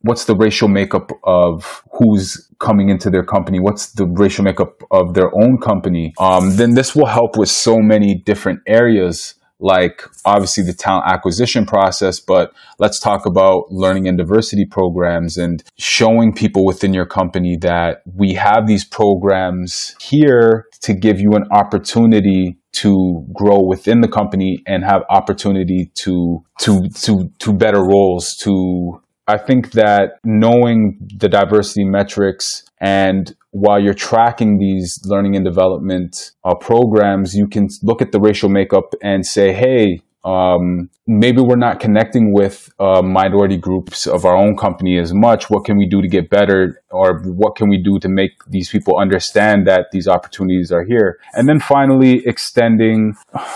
What's 0.00 0.24
the 0.24 0.34
racial 0.34 0.68
makeup 0.68 1.10
of 1.24 1.82
who's 1.92 2.48
coming 2.58 2.88
into 2.88 3.10
their 3.10 3.24
company? 3.24 3.60
What's 3.60 3.92
the 3.92 4.06
racial 4.06 4.44
makeup 4.44 4.82
of 4.90 5.14
their 5.14 5.30
own 5.42 5.58
company? 5.58 6.14
Um, 6.18 6.56
then 6.56 6.74
this 6.74 6.94
will 6.94 7.06
help 7.06 7.36
with 7.36 7.50
so 7.50 7.78
many 7.78 8.14
different 8.14 8.60
areas 8.66 9.34
like 9.60 10.02
obviously 10.24 10.64
the 10.64 10.72
talent 10.72 11.06
acquisition 11.06 11.66
process, 11.66 12.18
but 12.20 12.52
let's 12.78 12.98
talk 12.98 13.26
about 13.26 13.70
learning 13.70 14.08
and 14.08 14.18
diversity 14.18 14.64
programs 14.64 15.36
and 15.36 15.62
showing 15.78 16.34
people 16.34 16.64
within 16.64 16.94
your 16.94 17.06
company 17.06 17.56
that 17.58 18.02
we 18.14 18.34
have 18.34 18.66
these 18.66 18.84
programs 18.84 19.94
here 20.00 20.66
to 20.80 20.94
give 20.94 21.20
you 21.20 21.32
an 21.32 21.44
opportunity 21.50 22.56
to 22.72 23.26
grow 23.34 23.60
within 23.60 24.00
the 24.00 24.08
company 24.08 24.62
and 24.66 24.84
have 24.84 25.02
opportunity 25.10 25.90
to 25.94 26.42
to 26.60 26.88
to 26.90 27.30
to 27.38 27.52
better 27.52 27.82
roles 27.82 28.36
to 28.36 29.02
I 29.30 29.38
think 29.38 29.72
that 29.72 30.18
knowing 30.24 30.98
the 31.16 31.28
diversity 31.28 31.84
metrics 31.84 32.64
and 32.80 33.34
while 33.52 33.80
you're 33.82 33.94
tracking 33.94 34.58
these 34.58 34.98
learning 35.04 35.36
and 35.36 35.44
development 35.44 36.32
uh, 36.44 36.54
programs, 36.54 37.34
you 37.34 37.48
can 37.48 37.68
look 37.82 38.00
at 38.02 38.12
the 38.12 38.20
racial 38.20 38.48
makeup 38.48 38.94
and 39.02 39.26
say, 39.26 39.52
hey, 39.52 40.02
um, 40.24 40.90
maybe 41.06 41.40
we're 41.40 41.56
not 41.56 41.80
connecting 41.80 42.32
with 42.32 42.70
uh, 42.78 43.00
minority 43.00 43.56
groups 43.56 44.06
of 44.06 44.24
our 44.24 44.36
own 44.36 44.56
company 44.56 44.98
as 44.98 45.14
much. 45.14 45.48
What 45.48 45.64
can 45.64 45.78
we 45.78 45.88
do 45.88 46.02
to 46.02 46.08
get 46.08 46.28
better, 46.28 46.82
or 46.90 47.22
what 47.24 47.56
can 47.56 47.68
we 47.68 47.82
do 47.82 47.98
to 48.00 48.08
make 48.08 48.32
these 48.46 48.68
people 48.68 48.98
understand 48.98 49.66
that 49.66 49.86
these 49.92 50.06
opportunities 50.06 50.70
are 50.70 50.84
here? 50.84 51.18
And 51.32 51.48
then 51.48 51.58
finally, 51.58 52.22
extending 52.26 53.14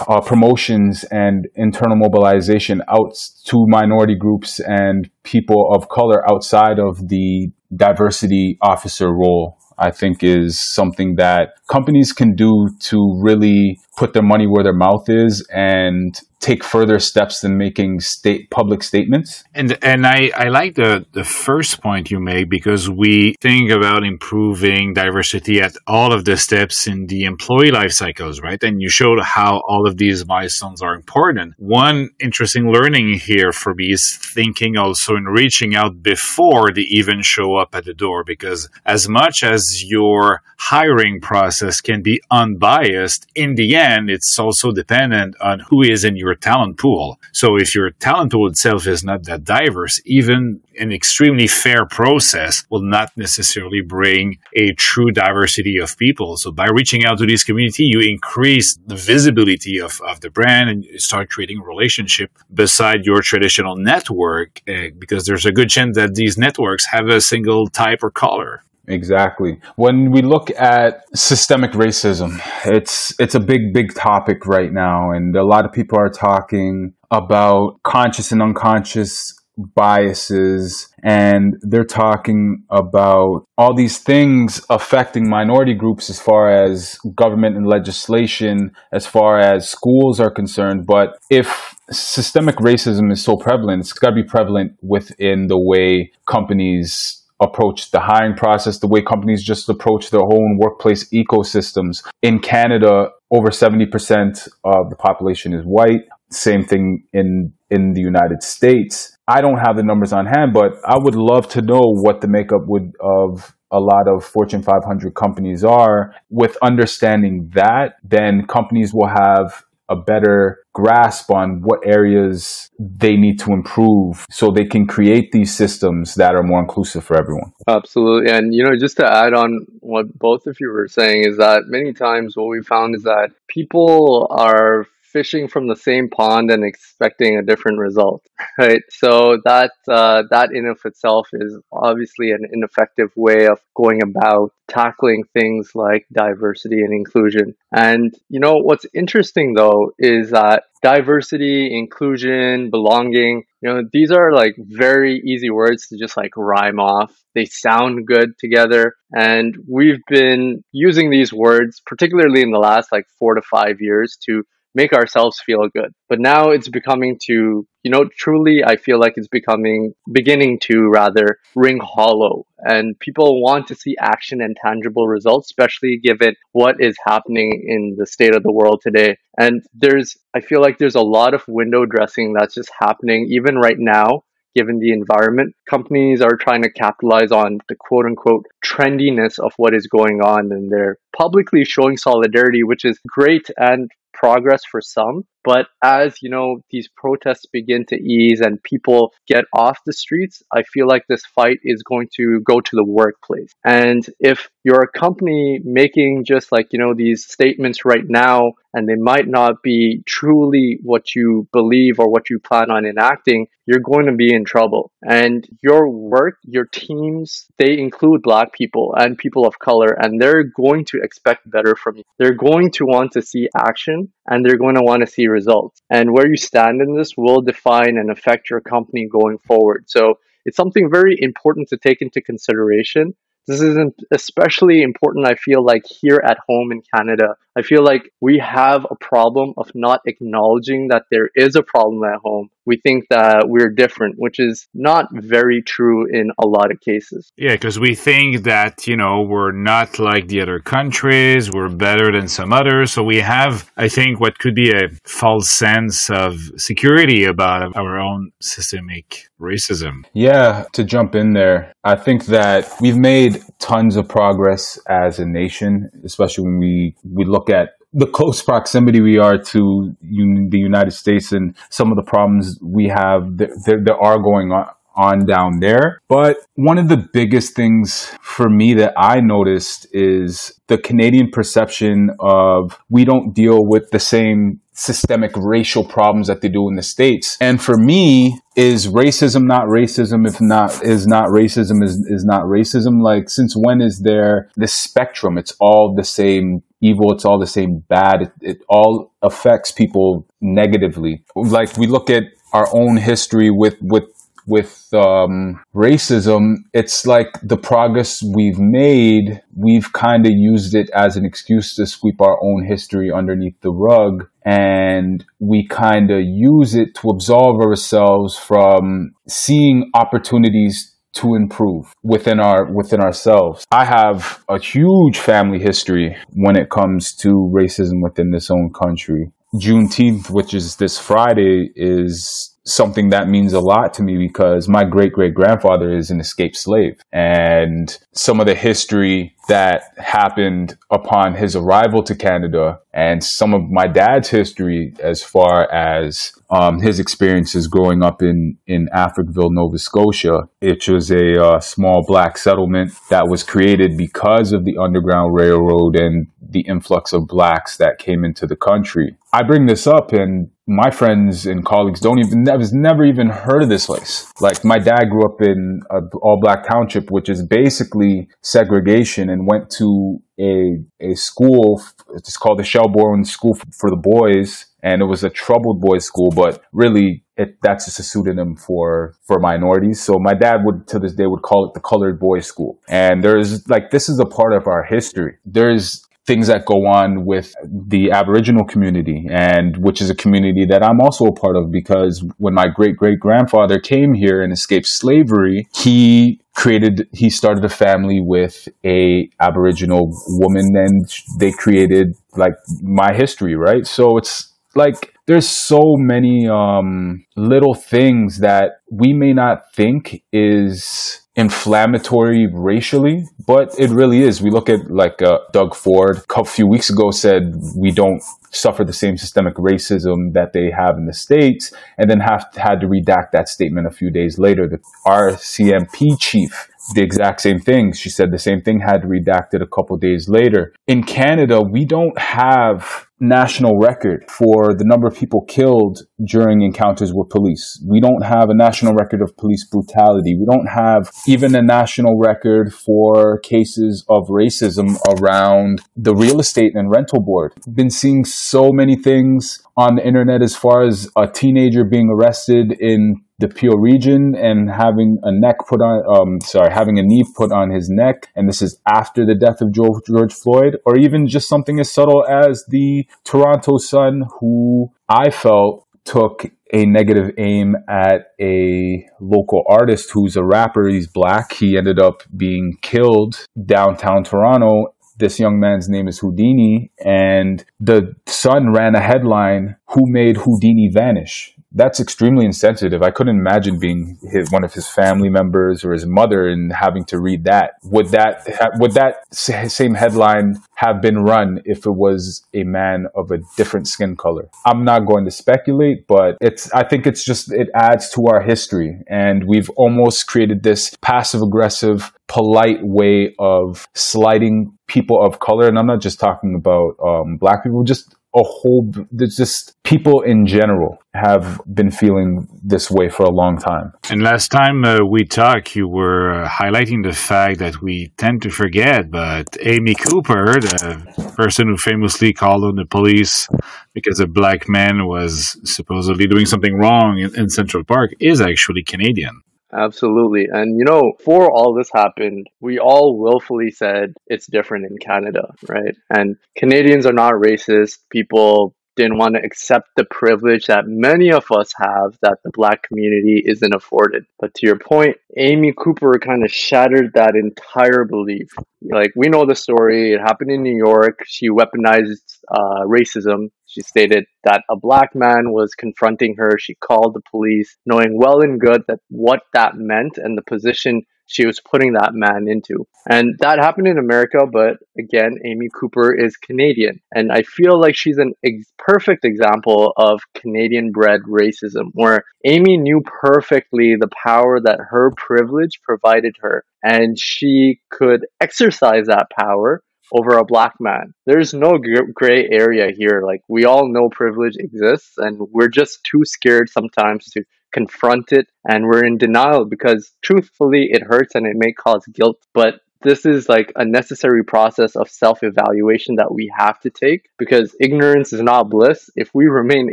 uh, 0.09 0.21
promotions 0.23 1.05
and 1.05 1.49
internal 1.55 1.97
mobilization 1.97 2.83
out 2.89 3.15
to 3.45 3.67
minority 3.69 4.17
groups 4.17 4.59
and 4.61 5.11
people 5.23 5.71
of 5.75 5.89
color 5.91 6.29
outside 6.31 6.79
of 6.79 7.09
the 7.09 7.53
diversity 7.77 8.57
officer 8.63 9.13
role. 9.13 9.59
I 9.77 9.91
think 9.91 10.23
is 10.23 10.61
something 10.61 11.17
that 11.17 11.55
companies 11.69 12.13
can 12.13 12.37
do 12.37 12.69
to 12.79 13.21
really 13.21 13.81
put 13.97 14.13
their 14.13 14.23
money 14.23 14.47
where 14.47 14.63
their 14.63 14.73
mouth 14.73 15.09
is 15.09 15.45
and 15.53 16.21
take 16.45 16.63
further 16.63 16.99
steps 16.99 17.41
than 17.41 17.57
making 17.57 18.01
state 18.01 18.51
public 18.51 18.83
statements. 18.83 19.45
And 19.55 19.79
and 19.83 20.07
I, 20.07 20.31
I 20.37 20.49
like 20.49 20.75
the, 20.75 21.07
the 21.13 21.25
first 21.25 21.81
point 21.81 22.11
you 22.11 22.21
make 22.21 22.51
because 22.51 22.91
we 22.91 23.35
think 23.41 23.71
about 23.71 24.05
improving 24.05 24.93
diversity 24.93 25.61
at 25.63 25.75
all 25.87 26.13
of 26.13 26.27
the 26.27 26.37
steps 26.37 26.87
in 26.87 27.07
the 27.07 27.25
employee 27.25 27.71
life 27.71 27.93
cycles, 27.93 28.43
right? 28.43 28.63
And 28.63 28.83
you 28.83 28.91
showed 28.91 29.21
how 29.23 29.63
all 29.67 29.89
of 29.89 29.97
these 29.97 30.27
milestones 30.27 30.83
are 30.83 30.95
important. 30.95 31.55
One 31.59 32.11
interesting 32.21 32.71
learning 32.71 33.15
here 33.15 33.53
for 33.53 33.75
me 33.75 33.87
is 33.93 34.05
thinking 34.21 34.77
also 34.77 35.17
in 35.17 35.25
reaching 35.25 35.75
out 35.75 36.03
before 36.03 36.71
they 36.75 36.87
even 37.01 37.23
show 37.23 37.57
up 37.57 37.75
at 37.75 37.87
the 37.87 37.95
door 37.95 38.23
because 38.23 38.69
as 38.85 39.09
much 39.09 39.43
as 39.43 39.83
your 39.87 40.43
hiring 40.59 41.21
process 41.21 41.81
can 41.81 42.03
be 42.03 42.21
unbiased, 42.31 43.27
in 43.35 43.55
the 43.55 43.75
end 43.75 44.11
it's 44.11 44.39
also 44.39 44.73
dependent 44.73 45.35
on 45.41 45.61
who 45.69 45.83
is 45.83 46.05
in 46.05 46.17
your 46.17 46.34
your 46.35 46.53
talent 46.53 46.79
pool. 46.79 47.21
So 47.33 47.57
if 47.57 47.75
your 47.75 47.91
talent 47.91 48.33
pool 48.33 48.49
itself 48.49 48.87
is 48.87 49.05
not 49.05 49.25
that 49.25 49.45
diverse, 49.45 50.01
even 50.05 50.61
an 50.79 50.93
extremely 50.93 51.47
fair 51.47 51.87
process 51.87 52.65
will 52.71 52.83
not 52.83 53.17
necessarily 53.17 53.81
bring 53.87 54.39
a 54.55 54.73
true 54.73 55.11
diversity 55.13 55.79
of 55.81 55.97
people. 55.97 56.37
So 56.37 56.51
by 56.51 56.67
reaching 56.73 57.05
out 57.05 57.19
to 57.19 57.27
this 57.27 57.45
community, 57.45 57.85
you 57.85 58.01
increase 58.01 58.77
the 58.87 58.97
visibility 58.97 59.81
of, 59.81 60.01
of 60.07 60.21
the 60.21 60.31
brand 60.31 60.71
and 60.71 60.85
start 61.01 61.31
creating 61.31 61.59
a 61.59 61.65
relationship 61.65 62.31
beside 62.53 63.05
your 63.05 63.23
traditional 63.23 63.77
network 63.77 64.61
uh, 64.69 64.89
because 64.99 65.25
there's 65.27 65.47
a 65.47 65.53
good 65.53 65.71
chance 65.71 65.97
that 65.97 66.15
these 66.15 66.37
networks 66.37 66.87
have 66.87 67.07
a 67.09 67.21
single 67.21 67.69
type 67.69 68.03
or 68.03 68.11
color. 68.11 68.63
Exactly. 68.87 69.61
When 69.77 70.11
we 70.11 70.21
look 70.23 70.51
at 70.51 71.05
systemic 71.15 71.73
racism, 71.73 72.41
it's 72.67 73.15
it's 73.19 73.35
a 73.35 73.41
big 73.41 73.73
big 73.73 73.95
topic 73.95 74.47
right 74.47 74.73
now 74.73 75.11
and 75.11 75.35
a 75.37 75.45
lot 75.45 75.65
of 75.65 75.73
people 75.73 75.99
are 75.99 76.11
talking 76.11 76.93
about 77.11 77.83
conscious 77.83 78.31
and 78.33 78.43
unconscious 78.43 79.33
biases 79.57 80.89
and 81.05 81.55
they're 81.61 81.85
talking 81.85 82.65
about 82.71 83.47
all 83.57 83.73
these 83.73 83.99
things 83.99 84.61
affecting 84.69 85.29
minority 85.29 85.75
groups 85.75 86.11
as 86.11 86.19
far 86.19 86.51
as 86.51 86.99
government 87.15 87.57
and 87.57 87.67
legislation 87.67 88.73
as 88.93 89.07
far 89.07 89.39
as 89.39 89.69
schools 89.69 90.19
are 90.19 90.31
concerned 90.31 90.85
but 90.87 91.19
if 91.31 91.77
systemic 91.91 92.57
racism 92.57 93.13
is 93.13 93.23
so 93.23 93.37
prevalent 93.37 93.81
it's 93.81 93.93
got 93.93 94.11
to 94.11 94.17
be 94.17 94.25
prevalent 94.25 94.73
within 94.83 95.47
the 95.47 95.59
way 95.59 96.11
companies 96.27 97.24
approach 97.41 97.91
the 97.91 98.01
hiring 98.01 98.35
process, 98.35 98.79
the 98.79 98.89
way 98.89 99.03
companies 99.03 99.43
just 99.43 99.69
approach 99.69 100.11
their 100.11 100.23
own 100.23 100.59
workplace 100.59 101.09
ecosystems. 101.11 102.05
In 102.23 102.39
Canada, 102.39 103.11
over 103.31 103.49
70% 103.49 104.49
of 104.65 104.91
the 104.91 104.97
population 104.97 105.53
is 105.53 105.63
white. 105.65 106.03
Same 106.31 106.65
thing 106.65 107.05
in, 107.13 107.53
in 107.71 107.93
the 107.93 108.01
United 108.01 108.43
States. 108.43 109.17
I 109.27 109.41
don't 109.41 109.59
have 109.59 109.77
the 109.77 109.83
numbers 109.83 110.13
on 110.13 110.27
hand, 110.27 110.53
but 110.53 110.73
I 110.87 110.97
would 110.99 111.15
love 111.15 111.49
to 111.51 111.63
know 111.63 111.83
what 111.83 112.21
the 112.21 112.29
makeup 112.29 112.63
would 112.67 112.93
of 113.01 113.55
a 113.71 113.81
lot 113.81 114.07
of 114.07 114.25
Fortune 114.25 114.63
500 114.63 115.15
companies 115.15 115.65
are. 115.65 116.15
With 116.31 116.57
understanding 116.63 117.51
that, 117.55 117.95
then 118.05 118.47
companies 118.47 118.93
will 118.95 119.09
have 119.09 119.65
a 119.89 119.97
better 119.97 120.65
grasp 120.73 121.31
on 121.31 121.61
what 121.63 121.81
areas 121.85 122.71
they 122.79 123.17
need 123.17 123.39
to 123.39 123.53
improve 123.53 124.27
so 124.31 124.51
they 124.51 124.65
can 124.65 124.87
create 124.87 125.31
these 125.33 125.55
systems 125.55 126.15
that 126.15 126.35
are 126.35 126.43
more 126.43 126.61
inclusive 126.61 127.05
for 127.05 127.19
everyone. 127.19 127.53
Absolutely. 127.69 128.31
And, 128.31 128.55
you 128.55 128.65
know, 128.65 128.77
just 128.79 128.97
to 128.97 129.07
add 129.07 129.35
on 129.35 129.67
what 129.81 130.19
both 130.19 130.47
of 130.47 130.57
you 130.59 130.71
were 130.71 130.89
saying 130.89 131.25
is 131.27 131.37
that 131.37 131.65
many 131.67 131.93
times 131.93 132.37
what 132.37 132.49
we 132.49 132.63
found 132.63 132.97
is 132.97 133.03
that 133.03 133.31
people 133.49 134.27
are 134.31 134.87
fishing 135.15 135.49
from 135.49 135.69
the 135.69 135.77
same 135.77 136.11
pond 136.11 136.51
and 136.51 136.65
expecting 136.65 137.39
a 137.39 137.43
different 137.43 137.79
result, 137.79 138.23
right? 138.59 138.83
So 138.91 139.39
that 139.45 139.71
uh, 139.89 140.25
that 140.31 140.51
in 140.53 140.67
of 140.67 140.79
itself 140.85 141.29
is 141.33 141.57
obviously 141.73 142.33
an 142.33 142.41
ineffective 142.53 143.11
way 143.17 143.47
of 143.47 143.59
going 143.75 144.01
about 144.03 144.51
tackling 144.69 145.23
things 145.33 145.71
like 145.75 146.07
diversity 146.13 146.81
and 146.81 146.93
inclusion. 146.93 147.55
And 147.73 148.13
you 148.29 148.41
know 148.41 148.55
what's 148.57 148.87
interesting 148.93 149.55
though 149.55 149.93
is 149.99 150.31
that 150.31 150.65
diversity, 150.83 151.75
inclusion, 151.75 152.71
belonging, 152.71 153.45
you 153.63 153.71
know, 153.71 153.83
these 153.91 154.11
are 154.11 154.35
like 154.35 154.55
very 154.59 155.23
easy 155.25 155.49
words 155.49 155.89
to 155.89 155.97
just 155.99 156.19
like 156.19 156.33
rhyme 156.37 156.79
off. 156.79 157.11
They 157.35 157.47
sound 157.47 158.07
good 158.07 158.39
together. 158.39 158.93
And 159.11 159.57
we've 159.67 160.03
been 160.09 160.63
using 160.73 161.11
these 161.11 161.33
words, 161.33 161.81
particularly 161.87 162.43
in 162.43 162.51
the 162.51 162.59
last 162.59 162.93
like 162.93 163.07
four 163.19 163.37
to 163.37 163.43
five 163.43 163.77
years, 163.81 164.19
to 164.27 164.43
make 164.75 164.93
ourselves 164.93 165.41
feel 165.45 165.69
good. 165.73 165.93
But 166.09 166.21
now 166.21 166.51
it's 166.51 166.69
becoming 166.69 167.19
to, 167.27 167.67
you 167.83 167.91
know, 167.91 168.05
truly, 168.17 168.63
I 168.65 168.77
feel 168.77 168.99
like 168.99 169.15
it's 169.17 169.29
becoming, 169.29 169.93
beginning 170.11 170.59
to 170.65 170.89
rather 170.93 171.39
ring 171.55 171.79
hollow. 171.83 172.47
And 172.59 172.99
people 172.99 173.43
want 173.43 173.69
to 173.69 173.75
see 173.75 173.97
action 174.01 174.41
and 174.41 174.57
tangible 174.57 175.07
results, 175.07 175.49
especially 175.49 176.01
given 176.03 176.35
what 176.53 176.77
is 176.81 176.97
happening 177.07 177.65
in 177.67 177.97
the 177.99 178.07
state 178.07 178.35
of 178.35 178.43
the 178.43 178.53
world 178.53 178.81
today. 178.83 179.17
And 179.39 179.63
there's, 179.75 180.17
I 180.35 180.41
feel 180.41 180.61
like 180.61 180.79
there's 180.79 180.95
a 180.95 181.01
lot 181.01 181.35
of 181.35 181.45
window 181.47 181.85
dressing 181.87 182.33
that's 182.33 182.55
just 182.55 182.71
happening 182.81 183.29
even 183.31 183.57
right 183.57 183.79
now 183.79 184.23
given 184.55 184.79
the 184.79 184.93
environment. 184.93 185.55
Companies 185.69 186.21
are 186.21 186.37
trying 186.37 186.63
to 186.63 186.71
capitalize 186.71 187.33
on 187.33 187.59
the 187.69 187.75
quote 187.75 188.07
unquote 188.07 188.47
trendiness 188.65 189.39
of 189.39 189.53
what 189.57 189.75
is 189.75 189.89
going 189.89 190.21
on 190.21 190.53
and 190.53 190.71
they're 190.71 190.97
publicly 191.17 191.65
showing 191.65 191.97
solidarity, 191.97 192.63
which 192.63 192.85
is 192.85 192.99
great 193.09 193.49
and 193.57 193.91
progress 194.15 194.63
for 194.71 194.81
some. 194.81 195.25
But 195.45 195.67
as 195.83 196.17
you 196.23 196.31
know, 196.31 196.61
these 196.71 196.89
protests 196.97 197.47
begin 197.53 197.85
to 197.89 197.97
ease 197.97 198.41
and 198.41 198.63
people 198.63 199.13
get 199.29 199.45
off 199.55 199.79
the 199.85 199.93
streets, 199.93 200.43
I 200.53 200.63
feel 200.63 200.87
like 200.89 201.05
this 201.07 201.25
fight 201.35 201.59
is 201.63 201.83
going 201.83 202.09
to 202.17 202.41
go 202.47 202.61
to 202.61 202.77
the 202.77 202.85
workplace. 202.85 203.53
And 203.65 204.05
if 204.19 204.49
you're 204.65 204.83
a 204.83 204.99
company 204.99 205.61
making 205.63 206.25
just 206.27 206.51
like, 206.51 206.69
you 206.73 206.79
know, 206.79 206.95
these 206.95 207.27
statements 207.27 207.85
right 207.85 208.05
now, 208.09 208.53
and 208.73 208.89
they 208.89 208.97
might 208.97 209.29
not 209.29 209.63
be 209.63 210.03
truly 210.05 210.79
what 210.83 211.15
you 211.15 211.47
believe 211.53 212.01
or 212.01 212.11
what 212.11 212.29
you 212.29 212.41
plan 212.41 212.73
on 212.73 212.85
enacting, 212.85 213.47
you're 213.67 213.81
going 213.81 214.07
to 214.07 214.17
be 214.17 214.35
in 214.35 214.45
trouble. 214.45 214.91
And 215.03 215.47
your 215.63 215.89
work, 215.89 216.39
your 216.43 216.67
teams, 216.67 217.47
they 217.57 217.79
include 217.79 218.23
black 218.23 218.53
people 218.53 218.93
and 218.97 219.17
people 219.17 219.47
of 219.47 219.59
color, 219.61 219.97
and 219.97 220.21
they're 220.21 220.43
going 220.43 220.85
to 220.87 220.99
expect 221.03 221.49
better 221.49 221.77
from 221.77 221.99
you. 221.99 222.03
They're 222.19 222.35
going 222.35 222.73
to 222.73 222.85
want 222.85 223.13
to 223.13 223.23
see 223.23 223.49
action 223.57 224.13
and 224.27 224.45
they're 224.45 224.59
going 224.59 224.75
to 224.75 224.83
want 224.83 225.05
to 225.05 225.11
see 225.11 225.29
results. 225.35 225.83
And 225.91 226.13
where 226.13 226.29
you 226.29 226.37
stand 226.37 226.81
in 226.81 226.97
this 226.97 227.13
will 227.17 227.43
define 227.43 227.99
and 227.99 228.11
affect 228.11 228.49
your 228.51 228.61
company 228.61 229.09
going 229.11 229.39
forward. 229.39 229.85
So 229.87 230.15
it's 230.47 230.57
something 230.57 230.89
very 230.91 231.17
important 231.21 231.69
to 231.69 231.77
take 231.77 232.01
into 232.01 232.21
consideration. 232.23 233.15
This 233.47 233.61
isn't 233.61 233.97
especially 234.11 234.81
important, 234.81 235.27
I 235.27 235.35
feel 235.35 235.63
like, 235.63 235.85
here 236.01 236.21
at 236.25 236.39
home 236.49 236.73
in 236.73 236.83
Canada. 236.95 237.37
I 237.55 237.61
feel 237.61 237.85
like 237.85 238.11
we 238.21 238.39
have 238.39 238.87
a 238.91 238.97
problem 238.97 239.53
of 239.59 239.71
not 239.75 240.01
acknowledging 240.07 240.89
that 240.89 241.05
there 241.11 241.29
is 241.35 241.55
a 241.55 241.63
problem 241.63 242.03
at 242.05 242.21
home 242.25 242.49
we 242.67 242.81
think 242.83 243.05
that 243.11 243.45
we're 243.47 243.71
different, 243.71 244.17
which 244.19 244.39
is 244.39 244.67
not 244.75 245.07
very 245.13 245.63
true 245.63 246.07
in 246.11 246.31
a 246.43 246.47
lot 246.47 246.71
of 246.71 246.81
cases. 246.81 247.33
Yeah, 247.37 247.53
because 247.53 247.79
we 247.79 247.95
think 247.95 248.45
that, 248.45 248.87
you 248.87 248.97
know, 248.97 249.23
we're 249.23 249.53
not 249.53 249.99
like 249.99 250.29
the 250.29 250.41
other 250.41 250.61
countries, 250.61 251.51
we're 251.51 251.69
better 251.69 252.13
than 252.13 252.29
some 252.29 252.53
others. 252.53 252.93
So 252.93 253.03
we 253.03 253.21
have, 253.21 253.71
I 253.77 253.89
think, 253.89 254.21
what 254.21 254.39
could 254.39 254.55
be 254.55 254.71
a 254.71 254.89
false 255.05 255.51
sense 255.51 256.11
of 256.11 256.39
security 256.57 257.25
about 257.25 257.77
our 257.77 257.99
own 257.99 258.31
systemic 258.41 259.29
racism. 259.41 260.05
Yeah, 260.15 260.65
to 260.73 260.85
jump 260.85 261.15
in 261.15 261.33
there, 261.33 261.73
I 261.85 261.97
think 261.97 262.27
that 262.27 262.71
we've 262.81 262.97
made 262.97 263.43
tons 263.59 263.97
of 263.97 264.09
progress 264.09 264.79
as 264.89 265.19
a 265.19 265.27
nation, 265.27 265.91
especially 266.05 266.45
when 266.45 266.59
we, 266.59 266.97
we 267.05 267.25
look 267.25 267.51
at 267.51 267.71
the 267.95 268.07
close 268.07 268.43
proximity 268.43 269.01
we 269.01 269.19
are 269.19 269.39
to 269.39 269.95
the 270.03 270.59
United 270.59 270.91
States 270.91 271.33
and 271.33 271.57
some 271.71 271.91
of 271.91 271.97
the 271.97 272.03
problems 272.03 272.59
we 272.63 272.89
have 272.89 273.39
that, 273.39 273.51
that 273.67 273.97
are 274.01 274.19
going 274.19 274.53
on 274.53 274.67
on 274.97 275.27
down 275.27 275.59
there. 275.61 276.01
But 276.09 276.37
one 276.55 276.79
of 276.79 276.89
the 276.89 277.09
biggest 277.13 277.55
things 277.55 278.13
for 278.21 278.49
me 278.49 278.75
that 278.75 278.95
I 278.97 279.21
noticed 279.21 279.87
is 279.93 280.59
the 280.69 280.79
Canadian 280.79 281.31
perception 281.33 282.11
of 282.21 282.79
we 282.89 283.05
don't 283.05 283.35
deal 283.35 283.59
with 283.67 283.91
the 283.91 283.99
same 283.99 284.61
systemic 284.73 285.31
racial 285.37 285.85
problems 285.85 286.27
that 286.27 286.41
they 286.41 286.49
do 286.49 286.69
in 286.69 286.75
the 286.75 286.83
States. 286.83 287.37
And 287.41 287.63
for 287.63 287.77
me, 287.77 288.41
is 288.57 288.87
racism 288.87 289.47
not 289.47 289.67
racism 289.67 290.27
if 290.27 290.41
not 290.41 290.85
is 290.85 291.07
not 291.07 291.29
racism 291.29 291.83
is, 291.83 291.97
is 292.09 292.25
not 292.25 292.45
racism? 292.45 293.03
Like 293.03 293.29
since 293.29 293.55
when 293.57 293.81
is 293.81 294.01
there 294.05 294.51
this 294.57 294.73
spectrum? 294.73 295.39
It's 295.39 295.57
all 295.61 295.95
the 295.97 296.05
same 296.05 296.63
evil, 296.85 297.13
it's 297.13 297.25
all 297.25 297.39
the 297.39 297.47
same 297.47 297.83
bad. 297.89 298.23
It, 298.23 298.33
it 298.41 298.59
all 298.69 299.13
affects 299.23 299.73
people 299.73 300.27
negatively. 300.41 301.25
Like 301.35 301.77
we 301.77 301.87
look 301.87 302.11
at 302.11 302.25
our 302.53 302.69
own 302.73 302.97
history 302.97 303.51
with 303.51 303.77
with 303.81 304.05
with 304.47 304.89
um, 304.93 305.63
racism, 305.75 306.57
it's 306.73 307.07
like 307.07 307.29
the 307.43 307.57
progress 307.57 308.23
we've 308.23 308.59
made, 308.59 309.41
we've 309.57 309.93
kind 309.93 310.27
of 310.27 310.33
used 310.33 310.75
it 310.75 310.91
as 310.91 311.17
an 311.17 311.25
excuse 311.25 311.75
to 311.77 311.87
sweep 311.87 312.21
our 312.21 312.39
own 312.43 312.67
history 312.67 313.11
underneath 313.11 313.59
the 313.63 313.73
rug. 313.73 314.29
And 314.45 315.25
we 315.39 315.67
kind 315.67 316.11
of 316.11 316.21
use 316.21 316.75
it 316.75 316.95
to 316.97 317.09
absolve 317.09 317.61
ourselves 317.61 318.37
from 318.37 319.15
seeing 319.27 319.91
opportunities 319.95 320.94
to 321.15 321.35
improve 321.35 321.93
within 322.03 322.41
our 322.41 322.71
within 322.73 323.01
ourselves. 323.01 323.67
I 323.71 323.85
have 323.85 324.45
a 324.49 324.59
huge 324.59 325.19
family 325.19 325.59
history 325.59 326.17
when 326.35 326.57
it 326.57 326.71
comes 326.71 327.15
to 327.17 327.29
racism 327.53 328.03
within 328.03 328.31
this 328.31 328.51
own 328.51 328.71
country. 328.73 329.31
Juneteenth, 329.55 330.31
which 330.31 330.53
is 330.53 330.77
this 330.77 330.99
Friday, 330.99 331.71
is 331.77 332.55
something 332.67 333.11
that 333.11 333.29
means 333.29 333.53
a 333.53 333.61
lot 333.61 333.93
to 333.95 334.03
me 334.03 334.17
because 334.17 334.69
my 334.69 334.85
great 334.85 335.13
great 335.13 335.35
grandfather 335.35 335.95
is 335.95 336.11
an 336.11 336.19
escaped 336.19 336.57
slave. 336.57 337.01
And 337.13 337.97
some 338.13 338.41
of 338.41 338.47
the 338.47 338.55
history 338.55 339.37
that 339.49 339.83
happened 339.99 340.77
upon 340.91 341.35
his 341.35 341.55
arrival 341.55 342.03
to 342.05 342.15
Canada 342.15 342.81
and 342.93 343.23
some 343.23 343.55
of 343.55 343.63
my 343.71 343.87
dad's 343.87 344.29
history 344.29 344.95
as 345.01 345.23
far 345.23 345.71
as 345.73 346.33
um, 346.55 346.81
his 346.81 347.01
experiences 347.01 347.67
growing 347.67 348.03
up 348.03 348.23
in, 348.23 348.57
in 348.67 348.89
Africville, 348.95 349.53
Nova 349.53 349.79
Scotia, 349.79 350.49
which 350.61 350.89
was 350.89 351.11
a 351.11 351.43
uh, 351.43 351.61
small 351.61 352.05
black 352.07 352.39
settlement 352.39 352.93
that 353.11 353.29
was 353.29 353.43
created 353.43 353.97
because 353.97 354.53
of 354.53 354.65
the 354.65 354.77
Underground 354.79 355.35
Railroad 355.35 355.97
and 355.97 356.29
the 356.41 356.61
influx 356.61 357.13
of 357.13 357.27
blacks 357.27 357.77
that 357.79 357.99
came 357.99 358.25
into 358.25 358.47
the 358.47 358.57
country. 358.57 359.17
I 359.33 359.43
bring 359.43 359.67
this 359.67 359.87
up 359.89 360.13
and 360.13 360.51
my 360.67 360.91
friends 360.91 361.45
and 361.45 361.65
colleagues 361.65 362.01
don't 362.01 362.19
even 362.19 362.47
have 362.47 362.63
never 362.73 363.05
even 363.05 363.29
heard 363.29 363.63
of 363.63 363.69
this 363.69 363.87
place. 363.87 364.33
Like 364.41 364.65
my 364.65 364.79
dad 364.79 365.11
grew 365.11 365.25
up 365.25 365.43
in 365.43 365.81
an 365.91 366.11
all 366.23 366.39
black 366.41 366.67
township, 366.67 367.11
which 367.11 367.29
is 367.29 367.47
basically 367.47 368.29
segregation, 368.43 369.29
and 369.29 369.47
went 369.47 369.71
to 369.73 370.23
a 370.41 370.79
a 371.01 371.15
school. 371.17 371.83
It's 372.15 372.37
called 372.37 372.59
the 372.59 372.65
Shelburne 372.65 373.25
School 373.25 373.55
for 373.55 373.91
the 373.91 373.97
Boys, 373.97 374.67
and 374.85 375.01
it 375.01 375.07
was 375.07 375.25
a 375.25 375.31
troubled 375.31 375.81
boys 375.81 376.05
school, 376.05 376.31
but 376.31 376.63
really 376.73 377.25
it, 377.37 377.57
that's 377.63 377.87
just 377.87 377.99
a 377.99 378.03
pseudonym 378.05 378.55
for 378.55 379.15
for 379.27 379.41
minorities. 379.41 380.01
So 380.03 380.15
my 380.21 380.35
dad 380.35 380.59
would 380.65 380.87
to 380.89 380.99
this 381.01 381.15
day 381.15 381.27
would 381.27 381.43
call 381.43 381.67
it 381.67 381.75
the 381.75 381.81
colored 381.81 382.21
boys 382.21 382.47
school. 382.47 382.79
And 382.89 383.25
there's 383.25 383.69
like 383.69 383.91
this 383.91 384.09
is 384.09 384.21
a 384.21 384.27
part 384.27 384.53
of 384.53 384.69
our 384.69 384.85
history. 384.85 385.39
There's 385.45 386.07
things 386.27 386.47
that 386.47 386.65
go 386.65 386.87
on 386.87 387.27
with 387.27 387.55
the 387.65 388.11
Aboriginal 388.11 388.65
community, 388.65 389.27
and 389.31 389.77
which 389.79 390.01
is 390.01 390.11
a 390.11 390.15
community 390.15 390.65
that 390.67 390.83
I'm 390.83 391.01
also 391.01 391.25
a 391.27 391.35
part 391.35 391.57
of 391.57 391.71
because 391.71 392.25
when 392.39 392.55
my 392.55 392.67
great 392.69 392.97
great 392.97 393.19
grandfather 393.19 393.79
came 393.79 394.15
here 394.15 394.43
and 394.43 394.53
escaped 394.53 394.87
slavery, 394.87 395.67
he 395.75 396.41
created 396.55 397.09
he 397.13 397.31
started 397.31 397.65
a 397.65 397.69
family 397.69 398.21
with 398.21 398.69
a 398.85 399.29
Aboriginal 399.41 400.13
woman, 400.29 400.67
and 400.77 401.11
they 401.39 401.53
created 401.53 402.17
like 402.37 402.55
my 402.83 403.15
history, 403.15 403.57
right? 403.57 403.87
So 403.87 404.17
it's 404.19 404.54
like 404.77 405.15
there's 405.27 405.49
so 405.49 405.81
many 405.97 406.49
um, 406.49 407.25
little 407.37 407.75
things 407.75 408.39
that 408.39 408.81
we 408.91 409.13
may 409.13 409.33
not 409.33 409.73
think 409.75 410.23
is 410.33 411.21
inflammatory 411.37 412.47
racially, 412.53 413.25
but 413.47 413.75
it 413.79 413.91
really 413.91 414.23
is. 414.23 414.41
We 414.41 414.51
look 414.51 414.69
at 414.69 414.91
like 414.91 415.21
uh, 415.23 415.39
Doug 415.53 415.75
Ford 415.75 416.21
a 416.37 416.45
few 416.45 416.69
weeks 416.69 416.91
ago 416.91 417.11
said 417.11 417.55
we 417.77 417.91
don't 417.91 418.23
suffer 418.51 418.85
the 418.85 418.93
same 418.93 419.17
systemic 419.17 419.55
racism 419.55 420.33
that 420.35 420.53
they 420.53 420.71
have 420.71 420.97
in 420.97 421.07
the 421.07 421.13
states, 421.13 421.73
and 421.99 422.09
then 422.09 422.21
have 422.21 422.47
had 422.55 422.81
to 422.81 422.87
redact 422.87 423.33
that 423.33 423.49
statement 423.49 423.87
a 423.87 423.91
few 423.91 424.11
days 424.11 424.39
later. 424.39 424.69
The 424.69 424.79
RCMP 425.07 426.21
chief 426.21 426.69
the 426.95 427.03
exact 427.03 427.41
same 427.41 427.59
thing. 427.59 427.93
She 427.93 428.11
said 428.11 428.31
the 428.31 428.39
same 428.39 428.61
thing 428.61 428.81
had 428.81 429.03
redacted 429.03 429.63
a 429.63 429.67
couple 429.67 429.97
days 429.97 430.29
later. 430.29 430.75
In 430.87 431.03
Canada, 431.03 431.63
we 431.63 431.87
don't 431.87 432.19
have 432.19 433.04
national 433.29 433.79
record 433.79 434.25
for 434.31 434.75
the 434.77 434.85
number 434.85 435.07
of 435.07 435.17
people 435.17 435.45
killed 435.49 436.01
during 436.27 436.63
encounters 436.63 437.13
with 437.15 437.29
police. 437.31 437.83
We 437.89 438.01
don't 438.01 438.25
have 438.25 438.51
a 438.51 438.55
national 438.55 438.95
record 438.95 439.23
of 439.23 439.37
police 439.37 439.67
brutality. 439.67 440.37
We 440.39 440.47
don't 440.47 440.67
have 440.67 441.11
even 441.27 441.55
a 441.55 441.63
national 441.63 442.19
record 442.19 442.73
for 442.73 443.41
cases 443.41 444.05
of 444.09 444.29
racism 444.29 444.97
around 445.09 445.83
the 445.97 446.15
real 446.15 446.39
estate 446.39 446.73
and 446.75 446.91
rental 446.91 447.23
board. 447.23 447.53
Been 447.73 447.91
seeing 447.91 448.25
so 448.25 448.71
many 448.73 448.97
things 448.97 449.63
on 449.77 449.97
the 449.97 450.07
internet 450.07 450.43
as 450.43 450.55
far 450.55 450.83
as 450.83 451.11
a 451.17 451.27
teenager 451.27 451.85
being 451.85 452.11
arrested 452.11 452.77
in 452.79 453.24
the 453.39 453.49
Peel 453.49 453.77
region 453.79 454.35
and 454.37 454.71
having 454.71 455.19
a 455.23 455.33
neck 455.33 455.57
put 455.69 455.81
on, 455.81 456.05
um, 456.09 456.41
sorry, 456.41 456.73
having 456.73 456.99
a 456.99 457.03
knee 457.03 457.25
put 457.37 457.53
on 457.53 457.71
his 457.71 457.89
neck. 457.91 458.29
And 458.37 458.49
this 458.49 458.63
is 458.63 458.81
after 458.89 459.27
the 459.27 459.35
death 459.35 459.61
of 459.61 459.73
George, 459.73 460.03
George 460.07 460.33
Floyd, 460.33 460.79
or 460.87 460.97
even 460.97 461.27
just 461.27 461.49
something 461.49 461.81
as 461.81 461.91
subtle 461.91 462.25
as 462.27 462.65
the 462.69 463.07
Toronto 463.25 463.79
Sun, 463.79 464.23
who 464.41 464.93
I 465.09 465.31
felt 465.31 465.87
took 466.05 466.47
a 466.73 466.85
negative 466.87 467.31
aim 467.39 467.77
at 467.89 468.33
a 468.41 469.07
local 469.21 469.63
artist 469.69 470.11
who's 470.13 470.37
a 470.37 470.45
rapper. 470.45 470.89
He's 470.89 471.07
black. 471.07 471.53
He 471.53 471.77
ended 471.77 472.01
up 472.01 472.23
being 472.37 472.77
killed 472.83 473.47
downtown 473.65 474.25
Toronto. 474.25 474.95
This 475.17 475.39
young 475.39 475.61
man's 475.61 475.89
name 475.89 476.09
is 476.09 476.19
Houdini, 476.19 476.91
and 476.99 477.65
the 477.79 478.15
Sun 478.27 478.73
ran 478.73 478.97
a 478.97 479.01
headline, 479.01 479.77
Who 479.91 480.11
Made 480.11 480.39
Houdini 480.39 480.91
Vanish? 480.93 481.54
That's 481.75 482.01
extremely 482.01 482.47
insensitive. 482.47 483.03
I 483.03 483.11
couldn't 483.11 483.39
imagine 483.39 483.79
being 483.79 484.17
his, 484.23 484.51
one 484.51 484.65
of 484.65 484.73
his 484.73 484.89
family 484.89 485.29
members 485.29 485.85
or 485.85 485.93
his 485.93 486.07
mother 486.07 486.47
and 486.47 486.73
having 486.73 487.05
to 487.07 487.21
read 487.21 487.45
that. 487.45 487.75
Would 487.85 488.09
that 488.11 488.47
would 488.79 488.93
that 488.93 489.17
same 489.35 489.95
headline 489.95 490.57
have 490.77 491.03
been 491.03 491.19
run 491.19 491.61
if 491.65 491.87
it 491.87 491.95
was 491.95 492.45
a 492.55 492.63
man 492.63 493.07
of 493.17 493.31
a 493.31 493.39
different 493.57 493.89
skin 493.89 494.17
color? 494.17 494.49
I'm 494.65 494.85
not 494.85 495.07
going 495.07 495.25
to 495.25 495.31
speculate, 495.31 496.07
but 496.07 496.37
it's 496.41 496.71
I 496.73 496.87
think 496.87 497.07
it's 497.07 497.25
just 497.25 497.53
it 497.53 497.69
adds 497.75 498.11
to 498.11 498.27
our 498.33 498.43
history, 498.43 499.01
and 499.09 499.45
we've 499.47 499.71
almost 499.71 500.27
created 500.27 500.63
this 500.63 500.97
passive 501.01 501.43
aggressive, 501.43 502.13
polite 502.29 502.83
way 502.83 503.35
of 503.39 503.89
slighting 503.95 504.79
people 504.87 505.21
of 505.21 505.41
color, 505.41 505.67
and 505.67 505.79
I'm 505.79 505.87
not 505.87 506.01
just 506.01 506.21
talking 506.21 506.55
about 506.55 506.97
um, 507.05 507.37
black 507.37 507.65
people, 507.65 507.83
just 507.83 508.15
a 508.35 508.43
whole 508.43 508.93
there's 509.13 509.37
just 509.37 509.77
people 509.85 510.21
in 510.23 510.47
general 510.47 510.99
have 511.15 511.61
been 511.73 511.91
feeling 511.91 512.49
this 512.63 512.91
way 512.91 513.09
for 513.09 513.23
a 513.23 513.31
long 513.31 513.57
time. 513.57 513.93
And 514.11 514.23
last 514.23 514.49
time 514.49 514.85
uh, 514.85 515.05
we 515.05 515.25
talked 515.25 515.77
you 515.77 515.87
were 515.87 516.43
uh, 516.43 516.49
highlighting 516.49 517.05
the 517.05 517.13
fact 517.13 517.61
that 517.61 517.81
we 517.81 518.13
tend 518.17 518.43
to 518.43 518.51
forget 518.51 519.11
but 519.11 519.57
amy 519.61 519.95
cooper 519.95 520.61
the 520.61 521.33
person 521.37 521.69
who 521.69 521.77
famously 521.77 522.33
called 522.33 522.65
on 522.65 522.77
the 522.77 522.85
police 522.85 523.49
because 523.93 524.19
a 524.19 524.27
black 524.27 524.69
man 524.69 525.07
was 525.07 525.59
supposedly 525.65 526.27
doing 526.27 526.47
something 526.47 526.75
wrong 526.75 527.19
in, 527.19 527.35
in 527.39 527.49
central 527.49 527.85
park 527.85 528.11
is 528.21 528.41
actually 528.41 528.83
canadian 528.83 529.41
Absolutely. 529.77 530.47
And 530.51 530.79
you 530.79 530.85
know, 530.85 531.13
before 531.19 531.51
all 531.51 531.75
this 531.75 531.91
happened, 531.93 532.47
we 532.61 532.79
all 532.79 533.19
willfully 533.19 533.71
said 533.71 534.15
it's 534.27 534.47
different 534.47 534.87
in 534.87 534.97
Canada, 534.99 535.55
right? 535.69 535.97
And 536.11 536.37
Canadians 536.57 537.07
are 537.07 537.13
not 537.13 537.33
racist. 537.35 537.99
People 538.11 538.75
didn't 538.97 539.19
want 539.19 539.35
to 539.35 539.45
accept 539.45 539.89
the 539.97 540.05
privilege 540.05 540.67
that 540.67 540.85
many 540.87 541.33
of 541.33 541.45
us 541.51 541.73
have 541.77 542.17
that 542.23 542.37
the 542.45 542.51
black 542.55 542.83
community 542.85 543.43
isn't 543.45 543.75
afforded. 543.75 544.25
But 544.39 544.55
to 544.55 544.67
your 544.67 544.79
point, 544.79 545.17
Amy 545.37 545.73
Cooper 545.77 546.13
kind 546.25 546.45
of 546.45 546.51
shattered 546.51 547.13
that 547.15 547.35
entire 547.35 548.05
belief. 548.05 548.51
Like, 548.83 549.13
we 549.17 549.29
know 549.29 549.47
the 549.47 549.57
story. 549.57 550.13
It 550.13 550.21
happened 550.21 550.51
in 550.53 550.63
New 550.63 550.77
York. 550.77 551.21
She 551.27 551.49
weaponized 551.49 552.39
uh, 552.49 552.85
racism. 552.87 553.49
She 553.75 553.83
stated 553.83 554.27
that 554.45 554.63
a 554.71 554.77
black 554.77 555.17
man 555.17 555.51
was 555.51 555.75
confronting 555.75 556.37
her. 556.39 556.53
She 556.61 556.77
called 556.77 557.13
the 557.13 557.29
police, 557.29 557.77
knowing 557.85 558.17
well 558.17 558.41
and 558.41 558.61
good 558.61 558.83
that 558.87 559.01
what 559.09 559.41
that 559.53 559.73
meant 559.75 560.17
and 560.17 560.39
the 560.39 560.43
position 560.43 561.03
she 561.27 561.45
was 561.45 561.59
putting 561.61 561.95
that 561.95 562.13
man 562.13 562.47
into. 562.47 562.87
And 563.11 563.35
that 563.41 563.59
happened 563.59 563.89
in 563.89 563.99
America, 563.99 564.39
but 564.51 564.77
again, 564.97 565.39
Amy 565.45 565.69
Cooper 565.75 566.15
is 566.15 566.37
Canadian. 566.37 567.01
And 567.13 567.33
I 567.33 567.43
feel 567.43 567.81
like 567.81 567.97
she's 567.97 568.19
an 568.19 568.35
ex- 568.45 568.71
perfect 568.79 569.25
example 569.25 569.93
of 569.97 570.21
Canadian 570.35 570.93
bred 570.93 571.23
racism, 571.29 571.91
where 571.95 572.23
Amy 572.45 572.77
knew 572.77 573.03
perfectly 573.05 573.97
the 573.99 574.11
power 574.25 574.61
that 574.61 574.79
her 574.91 575.13
privilege 575.17 575.81
provided 575.83 576.37
her, 576.43 576.65
and 576.83 577.19
she 577.19 577.81
could 577.91 578.21
exercise 578.41 579.07
that 579.07 579.27
power 579.37 579.83
over 580.13 580.39
a 580.39 580.45
black 580.45 580.75
man. 580.81 581.15
There's 581.27 581.55
no 581.55 581.79
gray 582.15 582.49
area 582.51 582.93
here. 582.97 583.23
Like, 583.25 583.43
we 583.49 583.65
all 583.65 583.89
know 583.93 584.09
privilege 584.11 584.57
exists, 584.59 585.15
and 585.19 585.39
we're 585.51 585.69
just 585.69 586.05
too 586.05 586.25
scared 586.25 586.69
sometimes 586.69 587.27
to 587.31 587.45
confront 587.73 588.31
it 588.31 588.47
and 588.69 588.85
we're 588.87 589.05
in 589.05 589.19
denial 589.19 589.65
because 589.65 590.13
truthfully 590.23 590.87
it 590.93 591.03
hurts 591.03 591.35
and 591.35 591.45
it 591.45 591.57
may 591.57 591.73
cause 591.73 592.07
guilt 592.15 592.41
but 592.55 592.81
this 593.05 593.27
is 593.27 593.49
like 593.49 593.71
a 593.77 593.85
necessary 593.85 594.43
process 594.43 594.97
of 594.97 595.09
self 595.11 595.43
evaluation 595.43 596.17
that 596.17 596.35
we 596.35 596.51
have 596.57 596.81
to 596.81 596.91
take 596.91 597.29
because 597.39 597.77
ignorance 597.79 598.33
is 598.33 598.41
not 598.41 598.71
bliss. 598.71 599.11
If 599.15 599.31
we 599.35 599.45
remain 599.45 599.91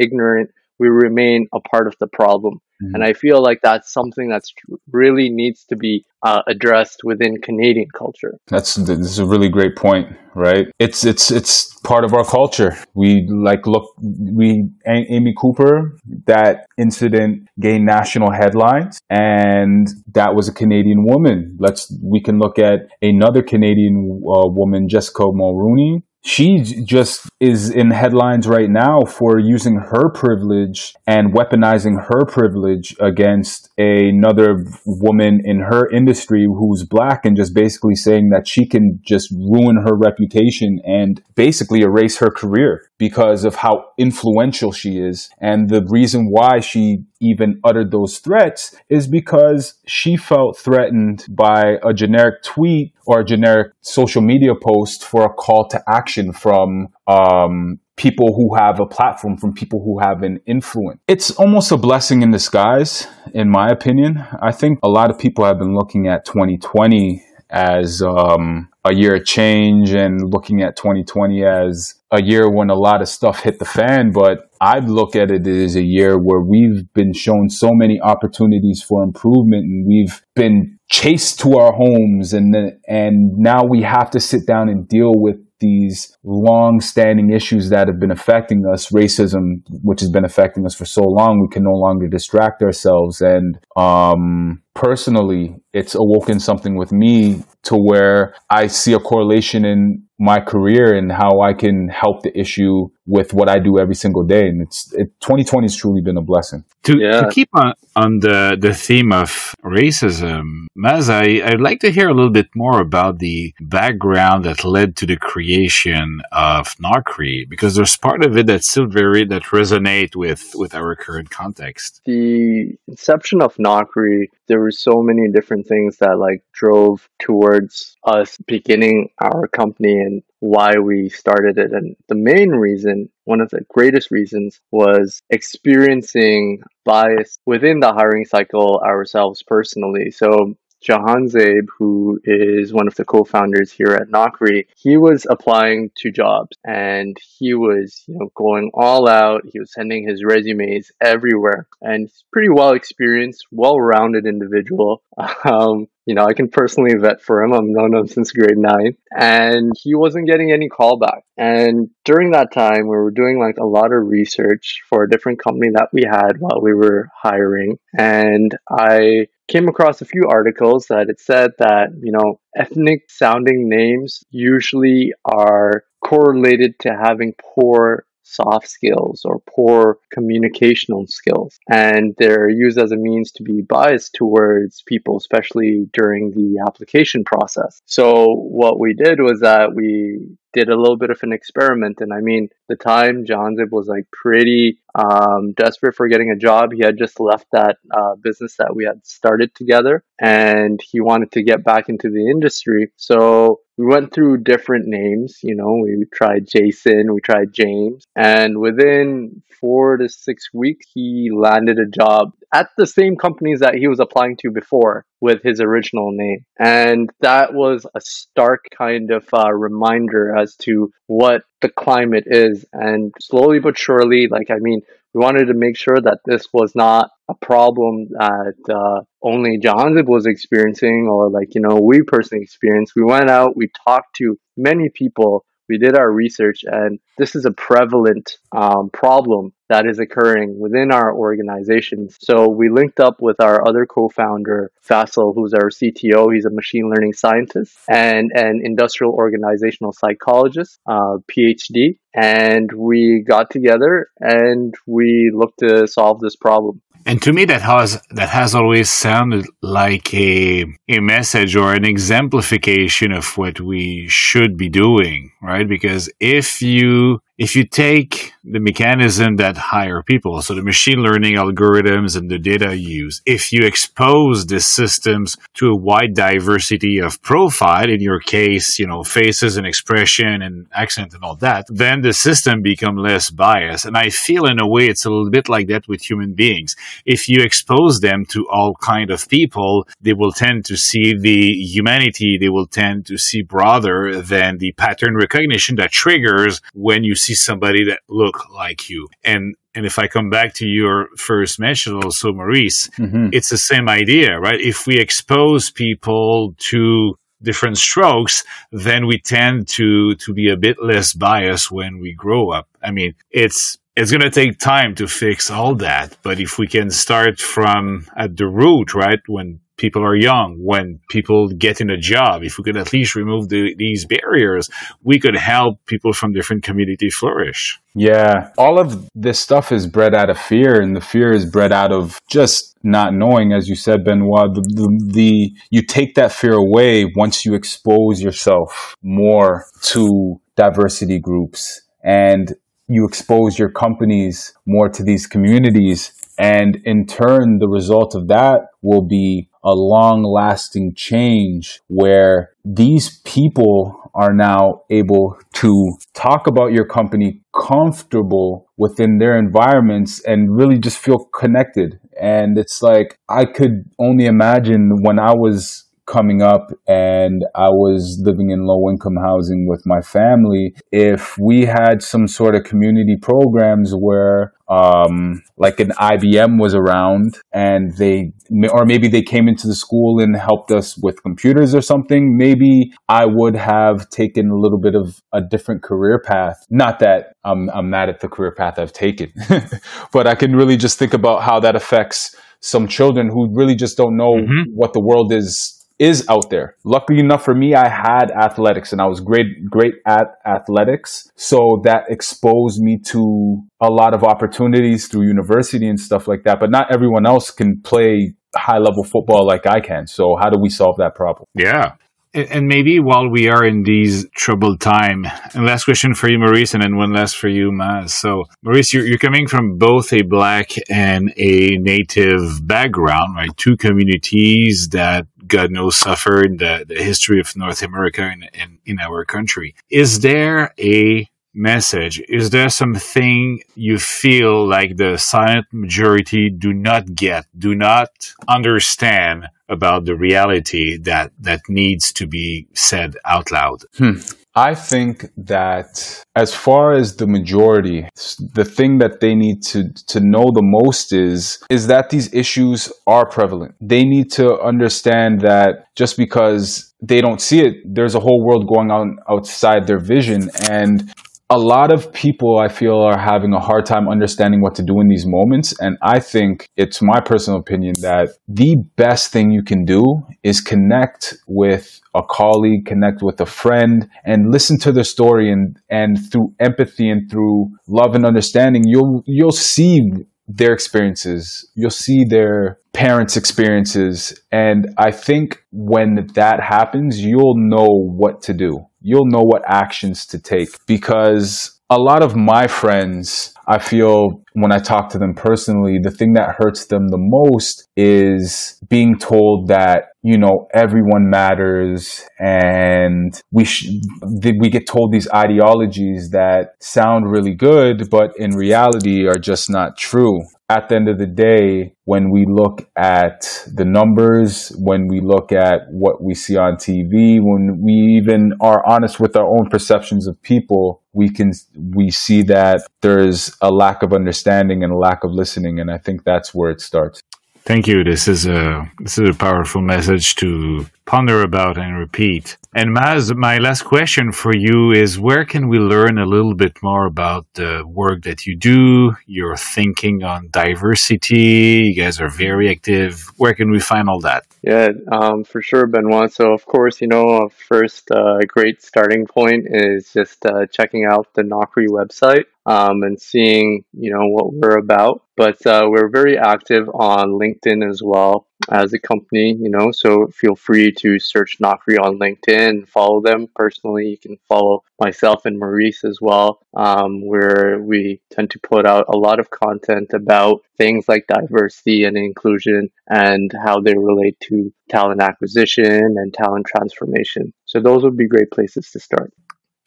ignorant, 0.00 0.50
we 0.80 0.88
remain 0.88 1.46
a 1.54 1.60
part 1.60 1.86
of 1.86 1.94
the 2.00 2.08
problem. 2.08 2.54
Mm-hmm. 2.82 2.94
And 2.94 3.04
I 3.04 3.12
feel 3.12 3.42
like 3.42 3.60
that's 3.62 3.92
something 3.92 4.28
that's 4.30 4.52
really 4.90 5.28
needs 5.28 5.66
to 5.66 5.76
be 5.76 6.06
uh, 6.22 6.40
addressed 6.48 7.02
within 7.04 7.36
Canadian 7.42 7.88
culture. 7.96 8.38
That's 8.48 8.76
this 8.76 8.98
is 8.98 9.18
a 9.18 9.26
really 9.26 9.50
great 9.50 9.76
point, 9.76 10.08
right? 10.34 10.66
It's 10.78 11.04
it's 11.04 11.30
it's 11.30 11.78
part 11.80 12.04
of 12.04 12.14
our 12.14 12.24
culture. 12.24 12.74
We 12.94 13.28
like 13.28 13.66
look 13.66 13.84
we 13.98 14.70
Amy 14.86 15.34
Cooper 15.38 15.98
that 16.26 16.66
incident 16.78 17.48
gained 17.60 17.84
national 17.84 18.32
headlines, 18.32 18.98
and 19.10 19.86
that 20.14 20.34
was 20.34 20.48
a 20.48 20.54
Canadian 20.54 21.04
woman. 21.04 21.58
Let's 21.60 21.94
we 22.02 22.22
can 22.22 22.38
look 22.38 22.58
at 22.58 22.88
another 23.02 23.42
Canadian 23.42 24.22
uh, 24.24 24.48
woman, 24.48 24.88
Jessica 24.88 25.24
Mulroney, 25.24 26.02
she 26.22 26.60
just 26.84 27.28
is 27.40 27.70
in 27.70 27.90
headlines 27.90 28.46
right 28.46 28.68
now 28.68 29.00
for 29.06 29.38
using 29.38 29.76
her 29.76 30.10
privilege 30.10 30.94
and 31.06 31.32
weaponizing 31.32 32.08
her 32.08 32.26
privilege 32.26 32.94
against 33.00 33.70
another 33.78 34.62
woman 34.84 35.40
in 35.44 35.60
her 35.60 35.88
industry 35.90 36.44
who's 36.44 36.84
black 36.84 37.24
and 37.24 37.36
just 37.36 37.54
basically 37.54 37.94
saying 37.94 38.28
that 38.28 38.46
she 38.46 38.66
can 38.66 39.00
just 39.02 39.30
ruin 39.30 39.82
her 39.86 39.96
reputation 39.96 40.78
and 40.84 41.22
basically 41.34 41.80
erase 41.80 42.18
her 42.18 42.30
career 42.30 42.82
because 42.98 43.44
of 43.44 43.54
how 43.56 43.86
influential 43.96 44.72
she 44.72 44.98
is. 44.98 45.30
And 45.40 45.70
the 45.70 45.86
reason 45.88 46.26
why 46.30 46.60
she 46.60 47.04
even 47.20 47.60
uttered 47.64 47.90
those 47.90 48.18
threats 48.18 48.74
is 48.88 49.06
because 49.06 49.74
she 49.86 50.16
felt 50.16 50.58
threatened 50.58 51.26
by 51.28 51.76
a 51.84 51.92
generic 51.92 52.42
tweet 52.42 52.94
or 53.06 53.20
a 53.20 53.24
generic 53.24 53.72
social 53.82 54.22
media 54.22 54.52
post 54.54 55.04
for 55.04 55.24
a 55.24 55.28
call 55.28 55.68
to 55.68 55.80
action 55.88 56.32
from 56.32 56.88
um, 57.06 57.78
people 57.96 58.34
who 58.34 58.54
have 58.54 58.80
a 58.80 58.86
platform, 58.86 59.36
from 59.36 59.52
people 59.52 59.82
who 59.84 59.98
have 60.00 60.22
an 60.22 60.40
influence. 60.46 61.00
It's 61.06 61.30
almost 61.32 61.70
a 61.70 61.76
blessing 61.76 62.22
in 62.22 62.30
disguise, 62.30 63.06
in 63.34 63.50
my 63.50 63.68
opinion. 63.68 64.24
I 64.40 64.52
think 64.52 64.78
a 64.82 64.88
lot 64.88 65.10
of 65.10 65.18
people 65.18 65.44
have 65.44 65.58
been 65.58 65.74
looking 65.74 66.08
at 66.08 66.24
2020 66.24 67.22
as 67.50 68.00
um, 68.00 68.68
a 68.84 68.94
year 68.94 69.16
of 69.16 69.26
change 69.26 69.92
and 69.92 70.22
looking 70.32 70.62
at 70.62 70.76
2020 70.76 71.44
as 71.44 71.94
a 72.10 72.22
year 72.22 72.50
when 72.50 72.70
a 72.70 72.74
lot 72.74 73.02
of 73.02 73.08
stuff 73.08 73.40
hit 73.40 73.58
the 73.58 73.64
fan. 73.64 74.12
But 74.12 74.49
I 74.60 74.80
look 74.80 75.16
at 75.16 75.30
it 75.30 75.46
as 75.46 75.74
a 75.74 75.82
year 75.82 76.18
where 76.18 76.40
we've 76.40 76.92
been 76.92 77.14
shown 77.14 77.48
so 77.48 77.70
many 77.72 77.98
opportunities 78.00 78.82
for 78.82 79.02
improvement 79.02 79.64
and 79.64 79.86
we've 79.86 80.22
been 80.34 80.78
chased 80.90 81.40
to 81.40 81.56
our 81.56 81.72
homes 81.72 82.34
and 82.34 82.54
and 82.86 83.38
now 83.38 83.64
we 83.64 83.82
have 83.82 84.10
to 84.10 84.20
sit 84.20 84.46
down 84.46 84.68
and 84.68 84.86
deal 84.86 85.12
with 85.14 85.36
these 85.60 86.16
long-standing 86.24 87.32
issues 87.32 87.68
that 87.68 87.86
have 87.86 88.00
been 88.00 88.10
affecting 88.10 88.64
us. 88.66 88.90
Racism 88.90 89.62
which 89.82 90.00
has 90.00 90.10
been 90.10 90.24
affecting 90.24 90.66
us 90.66 90.74
for 90.74 90.84
so 90.84 91.02
long 91.02 91.40
we 91.40 91.48
can 91.48 91.64
no 91.64 91.72
longer 91.72 92.06
distract 92.06 92.62
ourselves 92.62 93.22
and 93.22 93.58
um, 93.76 94.62
personally 94.80 95.54
it's 95.74 95.94
awoken 95.94 96.40
something 96.40 96.74
with 96.74 96.90
me 96.90 97.44
to 97.62 97.74
where 97.76 98.34
i 98.48 98.66
see 98.66 98.94
a 98.94 98.98
correlation 98.98 99.64
in 99.64 100.02
my 100.20 100.38
career 100.38 100.94
and 100.94 101.10
how 101.10 101.40
I 101.40 101.54
can 101.54 101.88
help 101.88 102.22
the 102.22 102.38
issue 102.38 102.88
with 103.06 103.32
what 103.32 103.48
I 103.48 103.58
do 103.58 103.80
every 103.80 103.94
single 103.94 104.22
day. 104.22 104.42
And 104.42 104.60
it's 104.60 104.92
it, 104.92 105.08
2020 105.20 105.64
has 105.64 105.74
truly 105.74 106.02
been 106.02 106.18
a 106.18 106.22
blessing. 106.22 106.62
To, 106.84 106.94
yeah. 106.98 107.22
to 107.22 107.30
keep 107.30 107.48
on, 107.54 107.72
on 107.96 108.18
the, 108.20 108.56
the 108.60 108.74
theme 108.74 109.12
of 109.12 109.54
racism, 109.64 110.66
Maz, 110.76 111.08
I, 111.08 111.42
I'd 111.48 111.60
like 111.60 111.80
to 111.80 111.90
hear 111.90 112.08
a 112.08 112.14
little 112.14 112.30
bit 112.30 112.48
more 112.54 112.80
about 112.82 113.18
the 113.18 113.54
background 113.60 114.44
that 114.44 114.62
led 114.62 114.94
to 114.96 115.06
the 115.06 115.16
creation 115.16 116.20
of 116.32 116.76
Knockri, 116.76 117.48
because 117.48 117.74
there's 117.74 117.96
part 117.96 118.22
of 118.22 118.36
it 118.36 118.46
that's 118.46 118.70
still 118.70 118.86
very, 118.88 119.24
that 119.24 119.44
resonate 119.44 120.14
with, 120.14 120.52
with 120.54 120.74
our 120.74 120.94
current 120.96 121.30
context. 121.30 122.02
The 122.04 122.76
inception 122.86 123.40
of 123.40 123.56
Knockri, 123.56 124.26
there 124.50 124.60
were 124.60 124.72
so 124.72 125.00
many 125.00 125.30
different 125.30 125.68
things 125.68 125.96
that 125.98 126.18
like 126.18 126.42
drove 126.52 127.08
towards 127.20 127.96
us 128.04 128.36
beginning 128.48 129.08
our 129.22 129.46
company 129.46 129.96
and 130.00 130.24
why 130.40 130.72
we 130.82 131.08
started 131.08 131.56
it. 131.56 131.70
And 131.72 131.94
the 132.08 132.16
main 132.16 132.50
reason, 132.50 133.08
one 133.24 133.40
of 133.40 133.48
the 133.50 133.60
greatest 133.68 134.10
reasons, 134.10 134.60
was 134.72 135.22
experiencing 135.30 136.62
bias 136.84 137.38
within 137.46 137.78
the 137.78 137.92
hiring 137.92 138.24
cycle 138.24 138.82
ourselves 138.84 139.44
personally. 139.44 140.10
So 140.10 140.56
Jahanzeb, 140.86 141.66
who 141.78 142.20
is 142.24 142.72
one 142.72 142.88
of 142.88 142.94
the 142.94 143.04
co-founders 143.04 143.70
here 143.70 143.98
at 144.00 144.08
Knockri, 144.08 144.66
he 144.76 144.96
was 144.96 145.26
applying 145.28 145.90
to 145.96 146.10
jobs 146.10 146.56
and 146.64 147.16
he 147.38 147.54
was, 147.54 148.04
you 148.06 148.18
know, 148.18 148.30
going 148.34 148.70
all 148.74 149.08
out. 149.08 149.42
He 149.44 149.58
was 149.58 149.72
sending 149.72 150.08
his 150.08 150.24
resumes 150.24 150.90
everywhere 151.00 151.66
and 151.80 152.02
he's 152.02 152.24
pretty 152.32 152.48
well 152.50 152.72
experienced, 152.72 153.46
well-rounded 153.50 154.26
individual. 154.26 155.02
Um, 155.44 155.86
you 156.06 156.14
know, 156.14 156.24
I 156.24 156.32
can 156.32 156.48
personally 156.48 156.94
vet 156.98 157.22
for 157.22 157.42
him. 157.42 157.52
I've 157.52 157.60
known 157.62 157.94
him 157.94 158.06
since 158.08 158.32
grade 158.32 158.56
nine 158.56 158.96
and 159.16 159.72
he 159.80 159.94
wasn't 159.94 160.28
getting 160.28 160.50
any 160.50 160.68
callback. 160.68 161.20
And 161.36 161.90
during 162.04 162.32
that 162.32 162.52
time, 162.52 162.82
we 162.82 162.96
were 162.96 163.10
doing 163.10 163.38
like 163.38 163.58
a 163.58 163.66
lot 163.66 163.92
of 163.92 164.06
research 164.06 164.80
for 164.88 165.04
a 165.04 165.10
different 165.10 165.42
company 165.42 165.70
that 165.74 165.90
we 165.92 166.02
had 166.10 166.38
while 166.38 166.60
we 166.62 166.74
were 166.74 167.08
hiring. 167.22 167.76
And 167.96 168.50
I 168.68 169.26
came 169.50 169.68
across 169.68 170.00
a 170.00 170.06
few 170.06 170.22
articles 170.30 170.86
that 170.86 171.08
it 171.08 171.20
said 171.20 171.50
that, 171.58 171.88
you 172.02 172.12
know, 172.12 172.40
ethnic 172.56 173.02
sounding 173.08 173.68
names 173.68 174.22
usually 174.30 175.12
are 175.24 175.84
correlated 176.04 176.78
to 176.80 176.90
having 176.90 177.34
poor 177.54 178.06
soft 178.22 178.68
skills 178.68 179.22
or 179.24 179.42
poor 179.56 179.98
communicational 180.16 181.08
skills. 181.08 181.58
And 181.68 182.14
they're 182.16 182.48
used 182.48 182.78
as 182.78 182.92
a 182.92 182.96
means 182.96 183.32
to 183.32 183.42
be 183.42 183.60
biased 183.60 184.14
towards 184.14 184.82
people, 184.86 185.16
especially 185.16 185.88
during 185.92 186.30
the 186.30 186.62
application 186.66 187.24
process. 187.24 187.82
So 187.86 188.26
what 188.26 188.78
we 188.78 188.94
did 188.94 189.18
was 189.20 189.40
that 189.40 189.74
we 189.74 190.36
did 190.52 190.68
a 190.68 190.80
little 190.80 190.96
bit 190.96 191.10
of 191.10 191.18
an 191.22 191.32
experiment. 191.32 192.00
And 192.00 192.12
I 192.12 192.20
mean, 192.20 192.48
the 192.68 192.76
time 192.76 193.24
John 193.26 193.56
Jahanzeb 193.56 193.70
was 193.72 193.88
like 193.88 194.04
pretty 194.12 194.80
um, 194.94 195.52
desperate 195.56 195.94
for 195.94 196.08
getting 196.08 196.30
a 196.30 196.38
job. 196.38 196.70
He 196.72 196.84
had 196.84 196.98
just 196.98 197.20
left 197.20 197.46
that 197.52 197.76
uh, 197.90 198.14
business 198.22 198.56
that 198.58 198.74
we 198.74 198.84
had 198.84 199.04
started 199.06 199.54
together 199.54 200.04
and 200.20 200.80
he 200.90 201.00
wanted 201.00 201.32
to 201.32 201.42
get 201.42 201.64
back 201.64 201.88
into 201.88 202.10
the 202.10 202.30
industry. 202.30 202.92
So 202.96 203.60
we 203.80 203.86
went 203.86 204.12
through 204.12 204.42
different 204.42 204.84
names. 204.86 205.38
You 205.42 205.56
know, 205.56 205.80
we 205.82 206.04
tried 206.12 206.46
Jason, 206.46 207.14
we 207.14 207.20
tried 207.22 207.54
James, 207.54 208.04
and 208.14 208.58
within 208.58 209.42
four 209.60 209.96
to 209.96 210.08
six 210.08 210.48
weeks, 210.52 210.86
he 210.92 211.30
landed 211.34 211.78
a 211.78 211.86
job 211.86 212.32
at 212.52 212.68
the 212.76 212.86
same 212.86 213.16
companies 213.16 213.60
that 213.60 213.76
he 213.76 213.88
was 213.88 214.00
applying 214.00 214.36
to 214.38 214.50
before 214.50 215.06
with 215.20 215.42
his 215.42 215.60
original 215.60 216.10
name. 216.12 216.44
And 216.58 217.08
that 217.20 217.54
was 217.54 217.86
a 217.94 218.00
stark 218.00 218.64
kind 218.76 219.10
of 219.10 219.26
uh, 219.32 219.50
reminder 219.52 220.36
as 220.36 220.56
to 220.62 220.90
what 221.06 221.42
the 221.60 221.68
climate 221.68 222.24
is. 222.26 222.64
And 222.72 223.12
slowly 223.20 223.58
but 223.60 223.78
surely, 223.78 224.28
like, 224.30 224.50
I 224.50 224.58
mean, 224.60 224.82
we 225.14 225.20
wanted 225.20 225.46
to 225.46 225.54
make 225.54 225.76
sure 225.76 226.00
that 226.00 226.20
this 226.24 226.46
was 226.52 226.74
not 226.74 227.10
a 227.28 227.34
problem 227.34 228.08
that 228.10 228.54
uh, 228.68 229.02
only 229.22 229.58
Jahanzeb 229.58 230.06
was 230.06 230.26
experiencing 230.26 231.08
or 231.10 231.30
like, 231.30 231.54
you 231.54 231.60
know, 231.60 231.80
we 231.80 232.02
personally 232.02 232.44
experienced. 232.44 232.92
We 232.94 233.04
went 233.04 233.28
out, 233.28 233.56
we 233.56 233.70
talked 233.86 234.16
to 234.16 234.38
many 234.56 234.88
people 234.94 235.44
we 235.70 235.78
did 235.78 235.96
our 235.96 236.10
research 236.10 236.64
and 236.66 236.98
this 237.16 237.36
is 237.36 237.44
a 237.44 237.52
prevalent 237.52 238.38
um, 238.50 238.90
problem 238.92 239.52
that 239.68 239.86
is 239.86 240.00
occurring 240.00 240.58
within 240.58 240.90
our 240.90 241.14
organization. 241.14 242.08
So 242.20 242.48
we 242.48 242.68
linked 242.68 242.98
up 242.98 243.18
with 243.20 243.36
our 243.40 243.66
other 243.68 243.86
co-founder, 243.86 244.72
Faisal, 244.84 245.32
who's 245.32 245.54
our 245.54 245.70
CTO. 245.70 246.34
He's 246.34 246.44
a 246.44 246.50
machine 246.50 246.90
learning 246.90 247.12
scientist 247.12 247.78
and 247.88 248.32
an 248.34 248.62
industrial 248.64 249.12
organizational 249.12 249.92
psychologist, 249.92 250.80
uh, 250.88 251.18
PhD. 251.30 251.98
And 252.12 252.68
we 252.72 253.24
got 253.26 253.50
together 253.50 254.08
and 254.18 254.74
we 254.88 255.30
looked 255.32 255.60
to 255.60 255.86
solve 255.86 256.18
this 256.18 256.34
problem. 256.34 256.82
And 257.06 257.22
to 257.22 257.32
me, 257.32 257.44
that 257.46 257.62
has 257.62 258.00
that 258.10 258.28
has 258.28 258.54
always 258.54 258.90
sounded 258.90 259.46
like 259.62 260.12
a 260.14 260.64
a 260.88 261.00
message 261.00 261.56
or 261.56 261.72
an 261.72 261.84
exemplification 261.84 263.12
of 263.12 263.36
what 263.38 263.60
we 263.60 264.06
should 264.08 264.56
be 264.56 264.68
doing, 264.68 265.32
right? 265.42 265.68
Because 265.68 266.10
if 266.20 266.60
you 266.60 267.20
if 267.40 267.56
you 267.56 267.64
take 267.64 268.34
the 268.44 268.60
mechanism 268.60 269.36
that 269.36 269.56
hire 269.56 270.02
people, 270.02 270.42
so 270.42 270.54
the 270.54 270.62
machine 270.62 270.98
learning 270.98 271.36
algorithms 271.36 272.14
and 272.14 272.30
the 272.30 272.38
data 272.38 272.76
use, 272.76 273.22
if 273.24 273.50
you 273.50 273.64
expose 273.64 274.44
these 274.44 274.66
systems 274.66 275.38
to 275.54 275.70
a 275.70 275.76
wide 275.76 276.14
diversity 276.14 276.98
of 276.98 277.22
profile, 277.22 277.88
in 277.88 278.02
your 278.02 278.20
case, 278.20 278.78
you 278.78 278.86
know, 278.86 279.02
faces 279.02 279.56
and 279.56 279.66
expression 279.66 280.42
and 280.42 280.66
accent 280.74 281.14
and 281.14 281.24
all 281.24 281.34
that, 281.36 281.64
then 281.70 282.02
the 282.02 282.12
system 282.12 282.60
become 282.60 282.96
less 282.96 283.30
biased. 283.30 283.86
And 283.86 283.96
I 283.96 284.10
feel 284.10 284.44
in 284.44 284.60
a 284.60 284.68
way 284.68 284.88
it's 284.88 285.06
a 285.06 285.10
little 285.10 285.30
bit 285.30 285.48
like 285.48 285.68
that 285.68 285.88
with 285.88 286.02
human 286.02 286.34
beings. 286.34 286.76
If 287.06 287.26
you 287.26 287.42
expose 287.42 288.00
them 288.00 288.26
to 288.32 288.46
all 288.50 288.74
kind 288.82 289.10
of 289.10 289.26
people, 289.30 289.88
they 290.02 290.12
will 290.12 290.32
tend 290.32 290.66
to 290.66 290.76
see 290.76 291.14
the 291.18 291.46
humanity, 291.46 292.36
they 292.38 292.50
will 292.50 292.66
tend 292.66 293.06
to 293.06 293.16
see 293.16 293.40
broader 293.40 294.20
than 294.20 294.58
the 294.58 294.72
pattern 294.72 295.16
recognition 295.16 295.76
that 295.76 295.90
triggers 295.90 296.60
when 296.74 297.02
you 297.02 297.14
see 297.14 297.29
see 297.30 297.34
somebody 297.34 297.84
that 297.84 298.00
look 298.08 298.50
like 298.50 298.88
you. 298.88 299.08
And 299.24 299.54
and 299.74 299.86
if 299.86 299.98
I 299.98 300.08
come 300.08 300.30
back 300.30 300.54
to 300.54 300.66
your 300.66 301.08
first 301.16 301.60
mention 301.60 301.94
also, 301.94 302.32
Maurice, 302.32 302.88
mm-hmm. 302.98 303.28
it's 303.32 303.50
the 303.50 303.58
same 303.58 303.88
idea, 303.88 304.38
right? 304.38 304.60
If 304.60 304.86
we 304.86 304.98
expose 304.98 305.70
people 305.70 306.56
to 306.70 307.14
different 307.42 307.78
strokes, 307.78 308.44
then 308.72 309.06
we 309.06 309.18
tend 309.18 309.68
to 309.68 310.14
to 310.16 310.34
be 310.34 310.50
a 310.50 310.56
bit 310.56 310.76
less 310.82 311.14
biased 311.14 311.70
when 311.70 312.00
we 312.00 312.12
grow 312.14 312.50
up. 312.50 312.68
I 312.82 312.90
mean, 312.90 313.14
it's 313.30 313.78
it's 313.96 314.10
going 314.10 314.22
to 314.22 314.30
take 314.30 314.58
time 314.58 314.94
to 314.96 315.06
fix 315.06 315.50
all 315.50 315.74
that, 315.76 316.16
but 316.22 316.40
if 316.40 316.58
we 316.58 316.66
can 316.66 316.90
start 316.90 317.38
from 317.38 318.06
at 318.16 318.36
the 318.36 318.46
root, 318.46 318.94
right, 318.94 319.20
when 319.26 319.60
people 319.80 320.04
are 320.04 320.14
young, 320.14 320.58
when 320.60 321.00
people 321.08 321.48
get 321.48 321.80
in 321.80 321.90
a 321.90 321.96
job. 321.96 322.42
If 322.42 322.58
we 322.58 322.64
could 322.64 322.76
at 322.76 322.92
least 322.92 323.14
remove 323.14 323.48
the, 323.48 323.74
these 323.76 324.04
barriers, 324.04 324.68
we 325.02 325.18
could 325.18 325.36
help 325.36 325.84
people 325.86 326.12
from 326.12 326.32
different 326.32 326.62
communities 326.62 327.14
flourish. 327.14 327.80
Yeah, 327.94 328.50
all 328.56 328.78
of 328.78 329.08
this 329.14 329.40
stuff 329.40 329.72
is 329.72 329.86
bred 329.86 330.14
out 330.14 330.30
of 330.30 330.38
fear, 330.38 330.80
and 330.80 330.94
the 330.94 331.00
fear 331.00 331.32
is 331.32 331.44
bred 331.44 331.72
out 331.72 331.92
of 331.92 332.20
just 332.30 332.76
not 332.82 333.14
knowing, 333.14 333.52
as 333.52 333.68
you 333.68 333.74
said, 333.74 334.04
Benoit. 334.04 334.54
The, 334.54 334.60
the, 334.60 335.12
the 335.12 335.52
you 335.70 335.82
take 335.82 336.14
that 336.14 336.32
fear 336.32 336.52
away 336.52 337.06
once 337.16 337.44
you 337.44 337.54
expose 337.54 338.22
yourself 338.22 338.94
more 339.02 339.66
to 339.82 340.40
diversity 340.56 341.18
groups 341.18 341.82
and 342.04 342.54
you 342.88 343.06
expose 343.06 343.58
your 343.58 343.70
companies 343.70 344.52
more 344.66 344.88
to 344.88 345.02
these 345.02 345.26
communities. 345.26 346.12
And 346.38 346.76
in 346.84 347.06
turn, 347.06 347.58
the 347.58 347.68
result 347.68 348.14
of 348.14 348.28
that 348.28 348.62
will 348.82 349.02
be 349.02 349.49
a 349.64 349.72
long 349.72 350.22
lasting 350.22 350.94
change 350.94 351.80
where 351.88 352.50
these 352.64 353.20
people 353.22 353.96
are 354.14 354.32
now 354.32 354.82
able 354.90 355.38
to 355.52 355.92
talk 356.14 356.46
about 356.46 356.72
your 356.72 356.86
company 356.86 357.40
comfortable 357.54 358.66
within 358.76 359.18
their 359.18 359.38
environments 359.38 360.20
and 360.24 360.56
really 360.56 360.78
just 360.78 360.98
feel 360.98 361.18
connected. 361.38 362.00
And 362.20 362.58
it's 362.58 362.82
like, 362.82 363.18
I 363.28 363.44
could 363.44 363.84
only 363.98 364.26
imagine 364.26 365.02
when 365.02 365.18
I 365.18 365.32
was 365.32 365.84
coming 366.10 366.42
up 366.42 366.70
and 366.88 367.44
I 367.54 367.68
was 367.68 368.20
living 368.22 368.50
in 368.50 368.64
low 368.64 368.90
income 368.90 369.16
housing 369.16 369.66
with 369.68 369.82
my 369.86 370.00
family, 370.00 370.74
if 370.90 371.38
we 371.38 371.66
had 371.66 372.02
some 372.02 372.26
sort 372.26 372.54
of 372.54 372.64
community 372.64 373.16
programs 373.20 373.92
where 373.92 374.52
um, 374.68 375.42
like 375.56 375.80
an 375.80 375.90
IBM 375.90 376.60
was 376.60 376.74
around 376.74 377.38
and 377.52 377.96
they, 377.96 378.32
or 378.70 378.84
maybe 378.84 379.08
they 379.08 379.22
came 379.22 379.48
into 379.48 379.66
the 379.66 379.74
school 379.74 380.20
and 380.20 380.36
helped 380.36 380.70
us 380.70 380.98
with 381.02 381.22
computers 381.22 381.74
or 381.74 381.80
something, 381.80 382.36
maybe 382.36 382.92
I 383.08 383.26
would 383.26 383.56
have 383.56 384.08
taken 384.10 384.50
a 384.50 384.56
little 384.56 384.80
bit 384.80 384.94
of 384.94 385.20
a 385.32 385.40
different 385.40 385.82
career 385.82 386.20
path. 386.24 386.56
Not 386.70 386.98
that 387.00 387.34
I'm, 387.44 387.68
I'm 387.70 387.90
mad 387.90 388.08
at 388.08 388.20
the 388.20 388.28
career 388.28 388.52
path 388.52 388.78
I've 388.78 388.92
taken, 388.92 389.32
but 390.12 390.26
I 390.26 390.34
can 390.34 390.52
really 390.52 390.76
just 390.76 390.98
think 390.98 391.14
about 391.14 391.42
how 391.42 391.60
that 391.60 391.76
affects 391.76 392.36
some 392.60 392.86
children 392.86 393.28
who 393.28 393.48
really 393.54 393.74
just 393.74 393.96
don't 393.96 394.16
know 394.16 394.34
mm-hmm. 394.34 394.70
what 394.74 394.92
the 394.92 395.00
world 395.00 395.32
is 395.32 395.79
is 396.00 396.26
out 396.28 396.48
there. 396.50 396.76
Luckily 396.82 397.20
enough 397.20 397.44
for 397.44 397.54
me, 397.54 397.74
I 397.74 397.88
had 397.88 398.30
athletics 398.32 398.92
and 398.92 399.00
I 399.00 399.06
was 399.06 399.20
great, 399.20 399.46
great 399.68 399.94
at 400.06 400.28
athletics. 400.46 401.30
So 401.36 401.80
that 401.84 402.04
exposed 402.08 402.80
me 402.80 402.98
to 403.08 403.60
a 403.80 403.88
lot 403.88 404.14
of 404.14 404.24
opportunities 404.24 405.08
through 405.08 405.26
university 405.26 405.86
and 405.86 406.00
stuff 406.00 406.26
like 406.26 406.44
that. 406.44 406.58
But 406.58 406.70
not 406.70 406.92
everyone 406.92 407.26
else 407.26 407.50
can 407.50 407.82
play 407.82 408.34
high 408.56 408.78
level 408.78 409.04
football 409.04 409.46
like 409.46 409.66
I 409.66 409.80
can. 409.80 410.06
So 410.06 410.36
how 410.40 410.48
do 410.48 410.58
we 410.60 410.70
solve 410.70 410.96
that 410.96 411.14
problem? 411.14 411.46
Yeah. 411.54 411.92
And 412.32 412.68
maybe 412.68 413.00
while 413.00 413.28
we 413.28 413.48
are 413.48 413.64
in 413.64 413.82
these 413.82 414.24
troubled 414.36 414.80
time, 414.80 415.26
and 415.52 415.66
last 415.66 415.84
question 415.84 416.14
for 416.14 416.30
you, 416.30 416.38
Maurice, 416.38 416.74
and 416.74 416.82
then 416.82 416.96
one 416.96 417.12
last 417.12 417.36
for 417.36 417.48
you, 417.48 417.72
Maz. 417.72 418.10
So, 418.10 418.44
Maurice, 418.62 418.94
you're, 418.94 419.04
you're 419.04 419.18
coming 419.18 419.48
from 419.48 419.78
both 419.78 420.12
a 420.12 420.22
black 420.22 420.70
and 420.88 421.32
a 421.36 421.70
native 421.78 422.64
background, 422.64 423.34
right? 423.34 423.50
Two 423.56 423.76
communities 423.76 424.90
that 424.92 425.26
God 425.50 425.70
knows 425.70 425.96
suffered 425.96 426.58
the, 426.58 426.84
the 426.86 427.02
history 427.02 427.40
of 427.40 427.56
North 427.56 427.82
America 427.82 428.22
in, 428.22 428.44
in, 428.54 428.78
in 428.86 429.00
our 429.00 429.24
country. 429.24 429.74
Is 429.90 430.20
there 430.20 430.72
a 430.78 431.28
message? 431.52 432.22
Is 432.28 432.50
there 432.50 432.68
something 432.68 433.60
you 433.74 433.98
feel 433.98 434.66
like 434.66 434.96
the 434.96 435.16
silent 435.18 435.66
majority 435.72 436.50
do 436.50 436.72
not 436.72 437.14
get, 437.14 437.46
do 437.58 437.74
not 437.74 438.10
understand 438.48 439.48
about 439.68 440.04
the 440.04 440.16
reality 440.16 440.96
that 440.98 441.32
that 441.40 441.60
needs 441.68 442.12
to 442.14 442.26
be 442.26 442.66
said 442.74 443.16
out 443.24 443.50
loud? 443.50 443.82
Hmm. 443.96 444.18
I 444.54 444.74
think 444.74 445.26
that 445.36 446.24
as 446.34 446.52
far 446.52 446.92
as 446.92 447.16
the 447.16 447.26
majority, 447.26 448.08
the 448.54 448.64
thing 448.64 448.98
that 448.98 449.20
they 449.20 449.34
need 449.34 449.62
to, 449.64 449.92
to 450.08 450.20
know 450.20 450.50
the 450.52 450.62
most 450.62 451.12
is, 451.12 451.62
is 451.70 451.86
that 451.86 452.10
these 452.10 452.32
issues 452.34 452.92
are 453.06 453.28
prevalent. 453.28 453.74
They 453.80 454.04
need 454.04 454.30
to 454.32 454.58
understand 454.60 455.42
that 455.42 455.86
just 455.94 456.16
because 456.16 456.92
they 457.00 457.20
don't 457.20 457.40
see 457.40 457.60
it, 457.60 457.76
there's 457.84 458.14
a 458.14 458.20
whole 458.20 458.44
world 458.44 458.68
going 458.68 458.90
on 458.90 459.18
outside 459.28 459.86
their 459.86 460.00
vision. 460.00 460.50
And 460.68 461.12
a 461.52 461.58
lot 461.58 461.92
of 461.92 462.12
people 462.12 462.58
I 462.58 462.68
feel 462.68 462.94
are 463.00 463.18
having 463.18 463.52
a 463.52 463.58
hard 463.58 463.84
time 463.84 464.08
understanding 464.08 464.60
what 464.60 464.76
to 464.76 464.84
do 464.84 465.00
in 465.00 465.08
these 465.08 465.26
moments. 465.26 465.74
And 465.80 465.98
I 466.00 466.20
think 466.20 466.68
it's 466.76 467.02
my 467.02 467.20
personal 467.20 467.58
opinion 467.58 467.94
that 468.02 468.28
the 468.46 468.76
best 468.94 469.32
thing 469.32 469.50
you 469.50 469.64
can 469.64 469.84
do 469.84 470.02
is 470.44 470.60
connect 470.60 471.34
with 471.48 472.00
a 472.14 472.22
colleague, 472.22 472.86
connect 472.86 473.20
with 473.22 473.40
a 473.40 473.46
friend 473.46 474.08
and 474.24 474.52
listen 474.52 474.78
to 474.78 474.92
their 474.92 475.04
story 475.04 475.50
and, 475.50 475.76
and 475.90 476.18
through 476.30 476.54
empathy 476.60 477.10
and 477.10 477.28
through 477.28 477.70
love 477.88 478.14
and 478.14 478.24
understanding, 478.24 478.84
you'll, 478.86 479.24
you'll 479.26 479.50
see 479.50 480.00
their 480.46 480.72
experiences. 480.72 481.68
You'll 481.74 481.90
see 481.90 482.24
their 482.24 482.78
parents' 482.92 483.36
experiences. 483.36 484.40
And 484.52 484.94
I 484.98 485.10
think 485.10 485.64
when 485.72 486.28
that 486.34 486.60
happens, 486.60 487.20
you'll 487.20 487.56
know 487.56 487.88
what 487.88 488.42
to 488.42 488.54
do. 488.54 488.86
You'll 489.00 489.26
know 489.26 489.42
what 489.42 489.62
actions 489.66 490.26
to 490.26 490.38
take. 490.38 490.68
Because 490.86 491.80
a 491.90 491.98
lot 491.98 492.22
of 492.22 492.36
my 492.36 492.68
friends, 492.68 493.52
I 493.66 493.80
feel 493.80 494.42
when 494.52 494.72
I 494.72 494.78
talk 494.78 495.10
to 495.10 495.18
them 495.18 495.34
personally, 495.34 495.98
the 496.00 496.10
thing 496.10 496.34
that 496.34 496.54
hurts 496.56 496.86
them 496.86 497.08
the 497.08 497.18
most 497.18 497.88
is 497.96 498.78
being 498.88 499.18
told 499.18 499.68
that, 499.68 500.10
you 500.22 500.38
know, 500.38 500.68
everyone 500.72 501.28
matters 501.28 502.28
and 502.38 503.40
we 503.50 503.64
sh- 503.64 503.88
we 504.22 504.70
get 504.70 504.86
told 504.86 505.12
these 505.12 505.28
ideologies 505.34 506.30
that 506.30 506.74
sound 506.80 507.30
really 507.30 507.54
good, 507.54 508.08
but 508.08 508.30
in 508.38 508.50
reality 508.50 509.26
are 509.26 509.38
just 509.38 509.68
not 509.68 509.96
true 509.96 510.42
at 510.70 510.88
the 510.88 510.94
end 510.94 511.08
of 511.08 511.18
the 511.18 511.26
day, 511.26 511.96
when 512.04 512.30
we 512.30 512.46
look 512.48 512.88
at 512.96 513.40
the 513.74 513.84
numbers, 513.84 514.68
when 514.78 515.08
we 515.08 515.20
look 515.20 515.50
at 515.50 515.80
what 515.90 516.22
we 516.22 516.32
see 516.32 516.56
on 516.56 516.76
TV, 516.76 517.40
when 517.42 517.80
we 517.82 517.92
even 517.92 518.52
are 518.60 518.80
honest 518.88 519.18
with 519.18 519.34
our 519.34 519.44
own 519.44 519.68
perceptions 519.68 520.28
of 520.28 520.40
people, 520.42 521.02
we 521.12 521.28
can 521.28 521.50
we 521.96 522.08
see 522.10 522.42
that 522.42 522.82
there's 523.00 523.56
a 523.60 523.70
lack 523.72 524.04
of 524.04 524.12
understanding 524.12 524.84
and 524.84 524.92
a 524.92 524.96
lack 524.96 525.24
of 525.24 525.32
listening, 525.32 525.80
and 525.80 525.90
I 525.90 525.98
think 525.98 526.22
that's 526.22 526.54
where 526.54 526.70
it 526.70 526.80
starts. 526.80 527.20
Thank 527.62 527.88
you. 527.88 528.04
This 528.04 528.28
is 528.28 528.46
a 528.46 528.88
this 529.00 529.18
is 529.18 529.28
a 529.28 529.34
powerful 529.34 529.82
message 529.82 530.36
to 530.36 530.86
ponder 531.04 531.42
about 531.42 531.78
and 531.78 531.98
repeat. 531.98 532.56
And 532.72 532.96
Maz, 532.96 533.34
my 533.34 533.58
last 533.58 533.82
question 533.82 534.30
for 534.30 534.52
you 534.54 534.92
is 534.92 535.18
where 535.18 535.44
can 535.44 535.68
we 535.68 535.80
learn 535.80 536.18
a 536.18 536.24
little 536.24 536.54
bit 536.54 536.80
more 536.84 537.06
about 537.06 537.44
the 537.54 537.82
work 537.84 538.22
that 538.22 538.46
you 538.46 538.56
do, 538.56 539.16
your 539.26 539.56
thinking 539.56 540.22
on 540.22 540.50
diversity? 540.52 541.82
You 541.86 542.00
guys 542.00 542.20
are 542.20 542.28
very 542.28 542.70
active. 542.70 543.28
Where 543.38 543.54
can 543.54 543.72
we 543.72 543.80
find 543.80 544.08
all 544.08 544.20
that? 544.20 544.44
Yeah, 544.62 544.90
um, 545.10 545.42
for 545.42 545.60
sure, 545.60 545.88
Benoit. 545.88 546.32
So, 546.32 546.52
of 546.52 546.64
course, 546.64 547.00
you 547.00 547.08
know, 547.08 547.48
first 547.48 548.08
uh, 548.12 548.38
great 548.46 548.80
starting 548.82 549.26
point 549.26 549.66
is 549.68 550.12
just 550.12 550.46
uh, 550.46 550.66
checking 550.70 551.04
out 551.10 551.26
the 551.34 551.42
Knockri 551.42 551.88
website 551.88 552.44
um, 552.66 553.02
and 553.02 553.20
seeing, 553.20 553.84
you 553.92 554.12
know, 554.12 554.28
what 554.28 554.52
we're 554.54 554.78
about. 554.78 555.24
But 555.36 555.66
uh, 555.66 555.88
we're 555.88 556.08
very 556.08 556.38
active 556.38 556.88
on 556.88 557.30
LinkedIn 557.30 557.88
as 557.88 558.00
well 558.00 558.46
as 558.68 558.92
a 558.92 558.98
company, 558.98 559.56
you 559.58 559.70
know, 559.70 559.90
so 559.92 560.28
feel 560.28 560.56
free 560.56 560.92
to 560.98 561.18
search 561.18 561.56
Knockri 561.60 561.98
on 561.98 562.18
LinkedIn 562.18 562.88
follow 562.88 563.20
them 563.20 563.48
personally. 563.54 564.08
You 564.08 564.18
can 564.18 564.38
follow 564.48 564.82
myself 565.00 565.46
and 565.46 565.58
Maurice 565.58 566.04
as 566.04 566.18
well, 566.20 566.60
um, 566.76 567.26
where 567.26 567.80
we 567.80 568.20
tend 568.30 568.50
to 568.50 568.60
put 568.60 568.86
out 568.86 569.06
a 569.08 569.18
lot 569.18 569.40
of 569.40 569.50
content 569.50 570.12
about 570.12 570.60
things 570.76 571.06
like 571.08 571.26
diversity 571.28 572.04
and 572.04 572.16
inclusion 572.16 572.90
and 573.08 573.50
how 573.64 573.80
they 573.80 573.94
relate 573.96 574.38
to 574.40 574.72
talent 574.88 575.22
acquisition 575.22 576.14
and 576.16 576.34
talent 576.34 576.66
transformation. 576.66 577.52
So 577.64 577.80
those 577.80 578.02
would 578.02 578.16
be 578.16 578.28
great 578.28 578.50
places 578.50 578.90
to 578.92 579.00
start. 579.00 579.32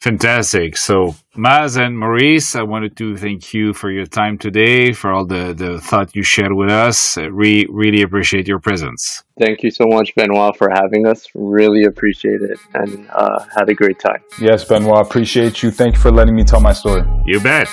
Fantastic. 0.04 0.76
So, 0.76 1.14
Maz 1.34 1.78
and 1.78 1.98
Maurice, 1.98 2.54
I 2.54 2.62
wanted 2.62 2.94
to 2.98 3.16
thank 3.16 3.54
you 3.54 3.72
for 3.72 3.90
your 3.90 4.04
time 4.04 4.36
today, 4.36 4.92
for 4.92 5.10
all 5.10 5.24
the, 5.24 5.54
the 5.54 5.80
thought 5.80 6.14
you 6.14 6.22
shared 6.22 6.52
with 6.52 6.68
us. 6.68 7.16
We 7.16 7.66
really 7.70 8.02
appreciate 8.02 8.46
your 8.46 8.58
presence. 8.58 9.24
Thank 9.40 9.62
you 9.62 9.70
so 9.70 9.86
much, 9.86 10.14
Benoit, 10.14 10.58
for 10.58 10.68
having 10.68 11.06
us. 11.06 11.26
Really 11.34 11.84
appreciate 11.84 12.42
it 12.42 12.58
and 12.74 13.08
uh, 13.14 13.46
had 13.56 13.70
a 13.70 13.74
great 13.74 13.98
time. 13.98 14.22
Yes, 14.38 14.62
Benoit, 14.66 15.00
appreciate 15.06 15.62
you. 15.62 15.70
Thank 15.70 15.94
you 15.94 16.02
for 16.02 16.12
letting 16.12 16.36
me 16.36 16.44
tell 16.44 16.60
my 16.60 16.74
story. 16.74 17.02
You 17.24 17.40
bet. 17.40 17.70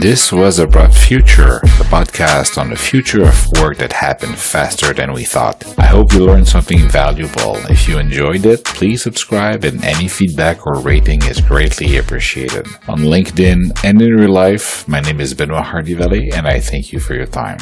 This 0.00 0.32
was 0.32 0.58
Abrupt 0.58 0.96
Future, 0.96 1.60
the 1.62 1.86
podcast 1.90 2.56
on 2.56 2.70
the 2.70 2.76
future 2.76 3.22
of 3.24 3.52
work 3.60 3.76
that 3.76 3.92
happened 3.92 4.38
faster 4.38 4.94
than 4.94 5.12
we 5.12 5.24
thought. 5.24 5.62
I 5.78 5.84
hope 5.84 6.14
you 6.14 6.24
learned 6.24 6.48
something 6.48 6.88
valuable. 6.88 7.56
If 7.68 7.86
you 7.86 7.98
enjoyed 7.98 8.46
it, 8.46 8.64
please 8.64 9.02
subscribe 9.02 9.64
and 9.64 9.84
any 9.84 10.08
feedback 10.08 10.66
or 10.66 10.80
rating 10.80 11.22
is 11.24 11.42
greatly 11.42 11.98
appreciated. 11.98 12.66
On 12.88 13.00
LinkedIn 13.00 13.84
and 13.84 14.00
in 14.00 14.12
real 14.14 14.32
life, 14.32 14.88
my 14.88 15.00
name 15.00 15.20
is 15.20 15.34
Benoit 15.34 15.62
Hardy 15.62 15.94
and 15.94 16.46
I 16.46 16.58
thank 16.58 16.92
you 16.92 16.98
for 16.98 17.14
your 17.14 17.26
time. 17.26 17.58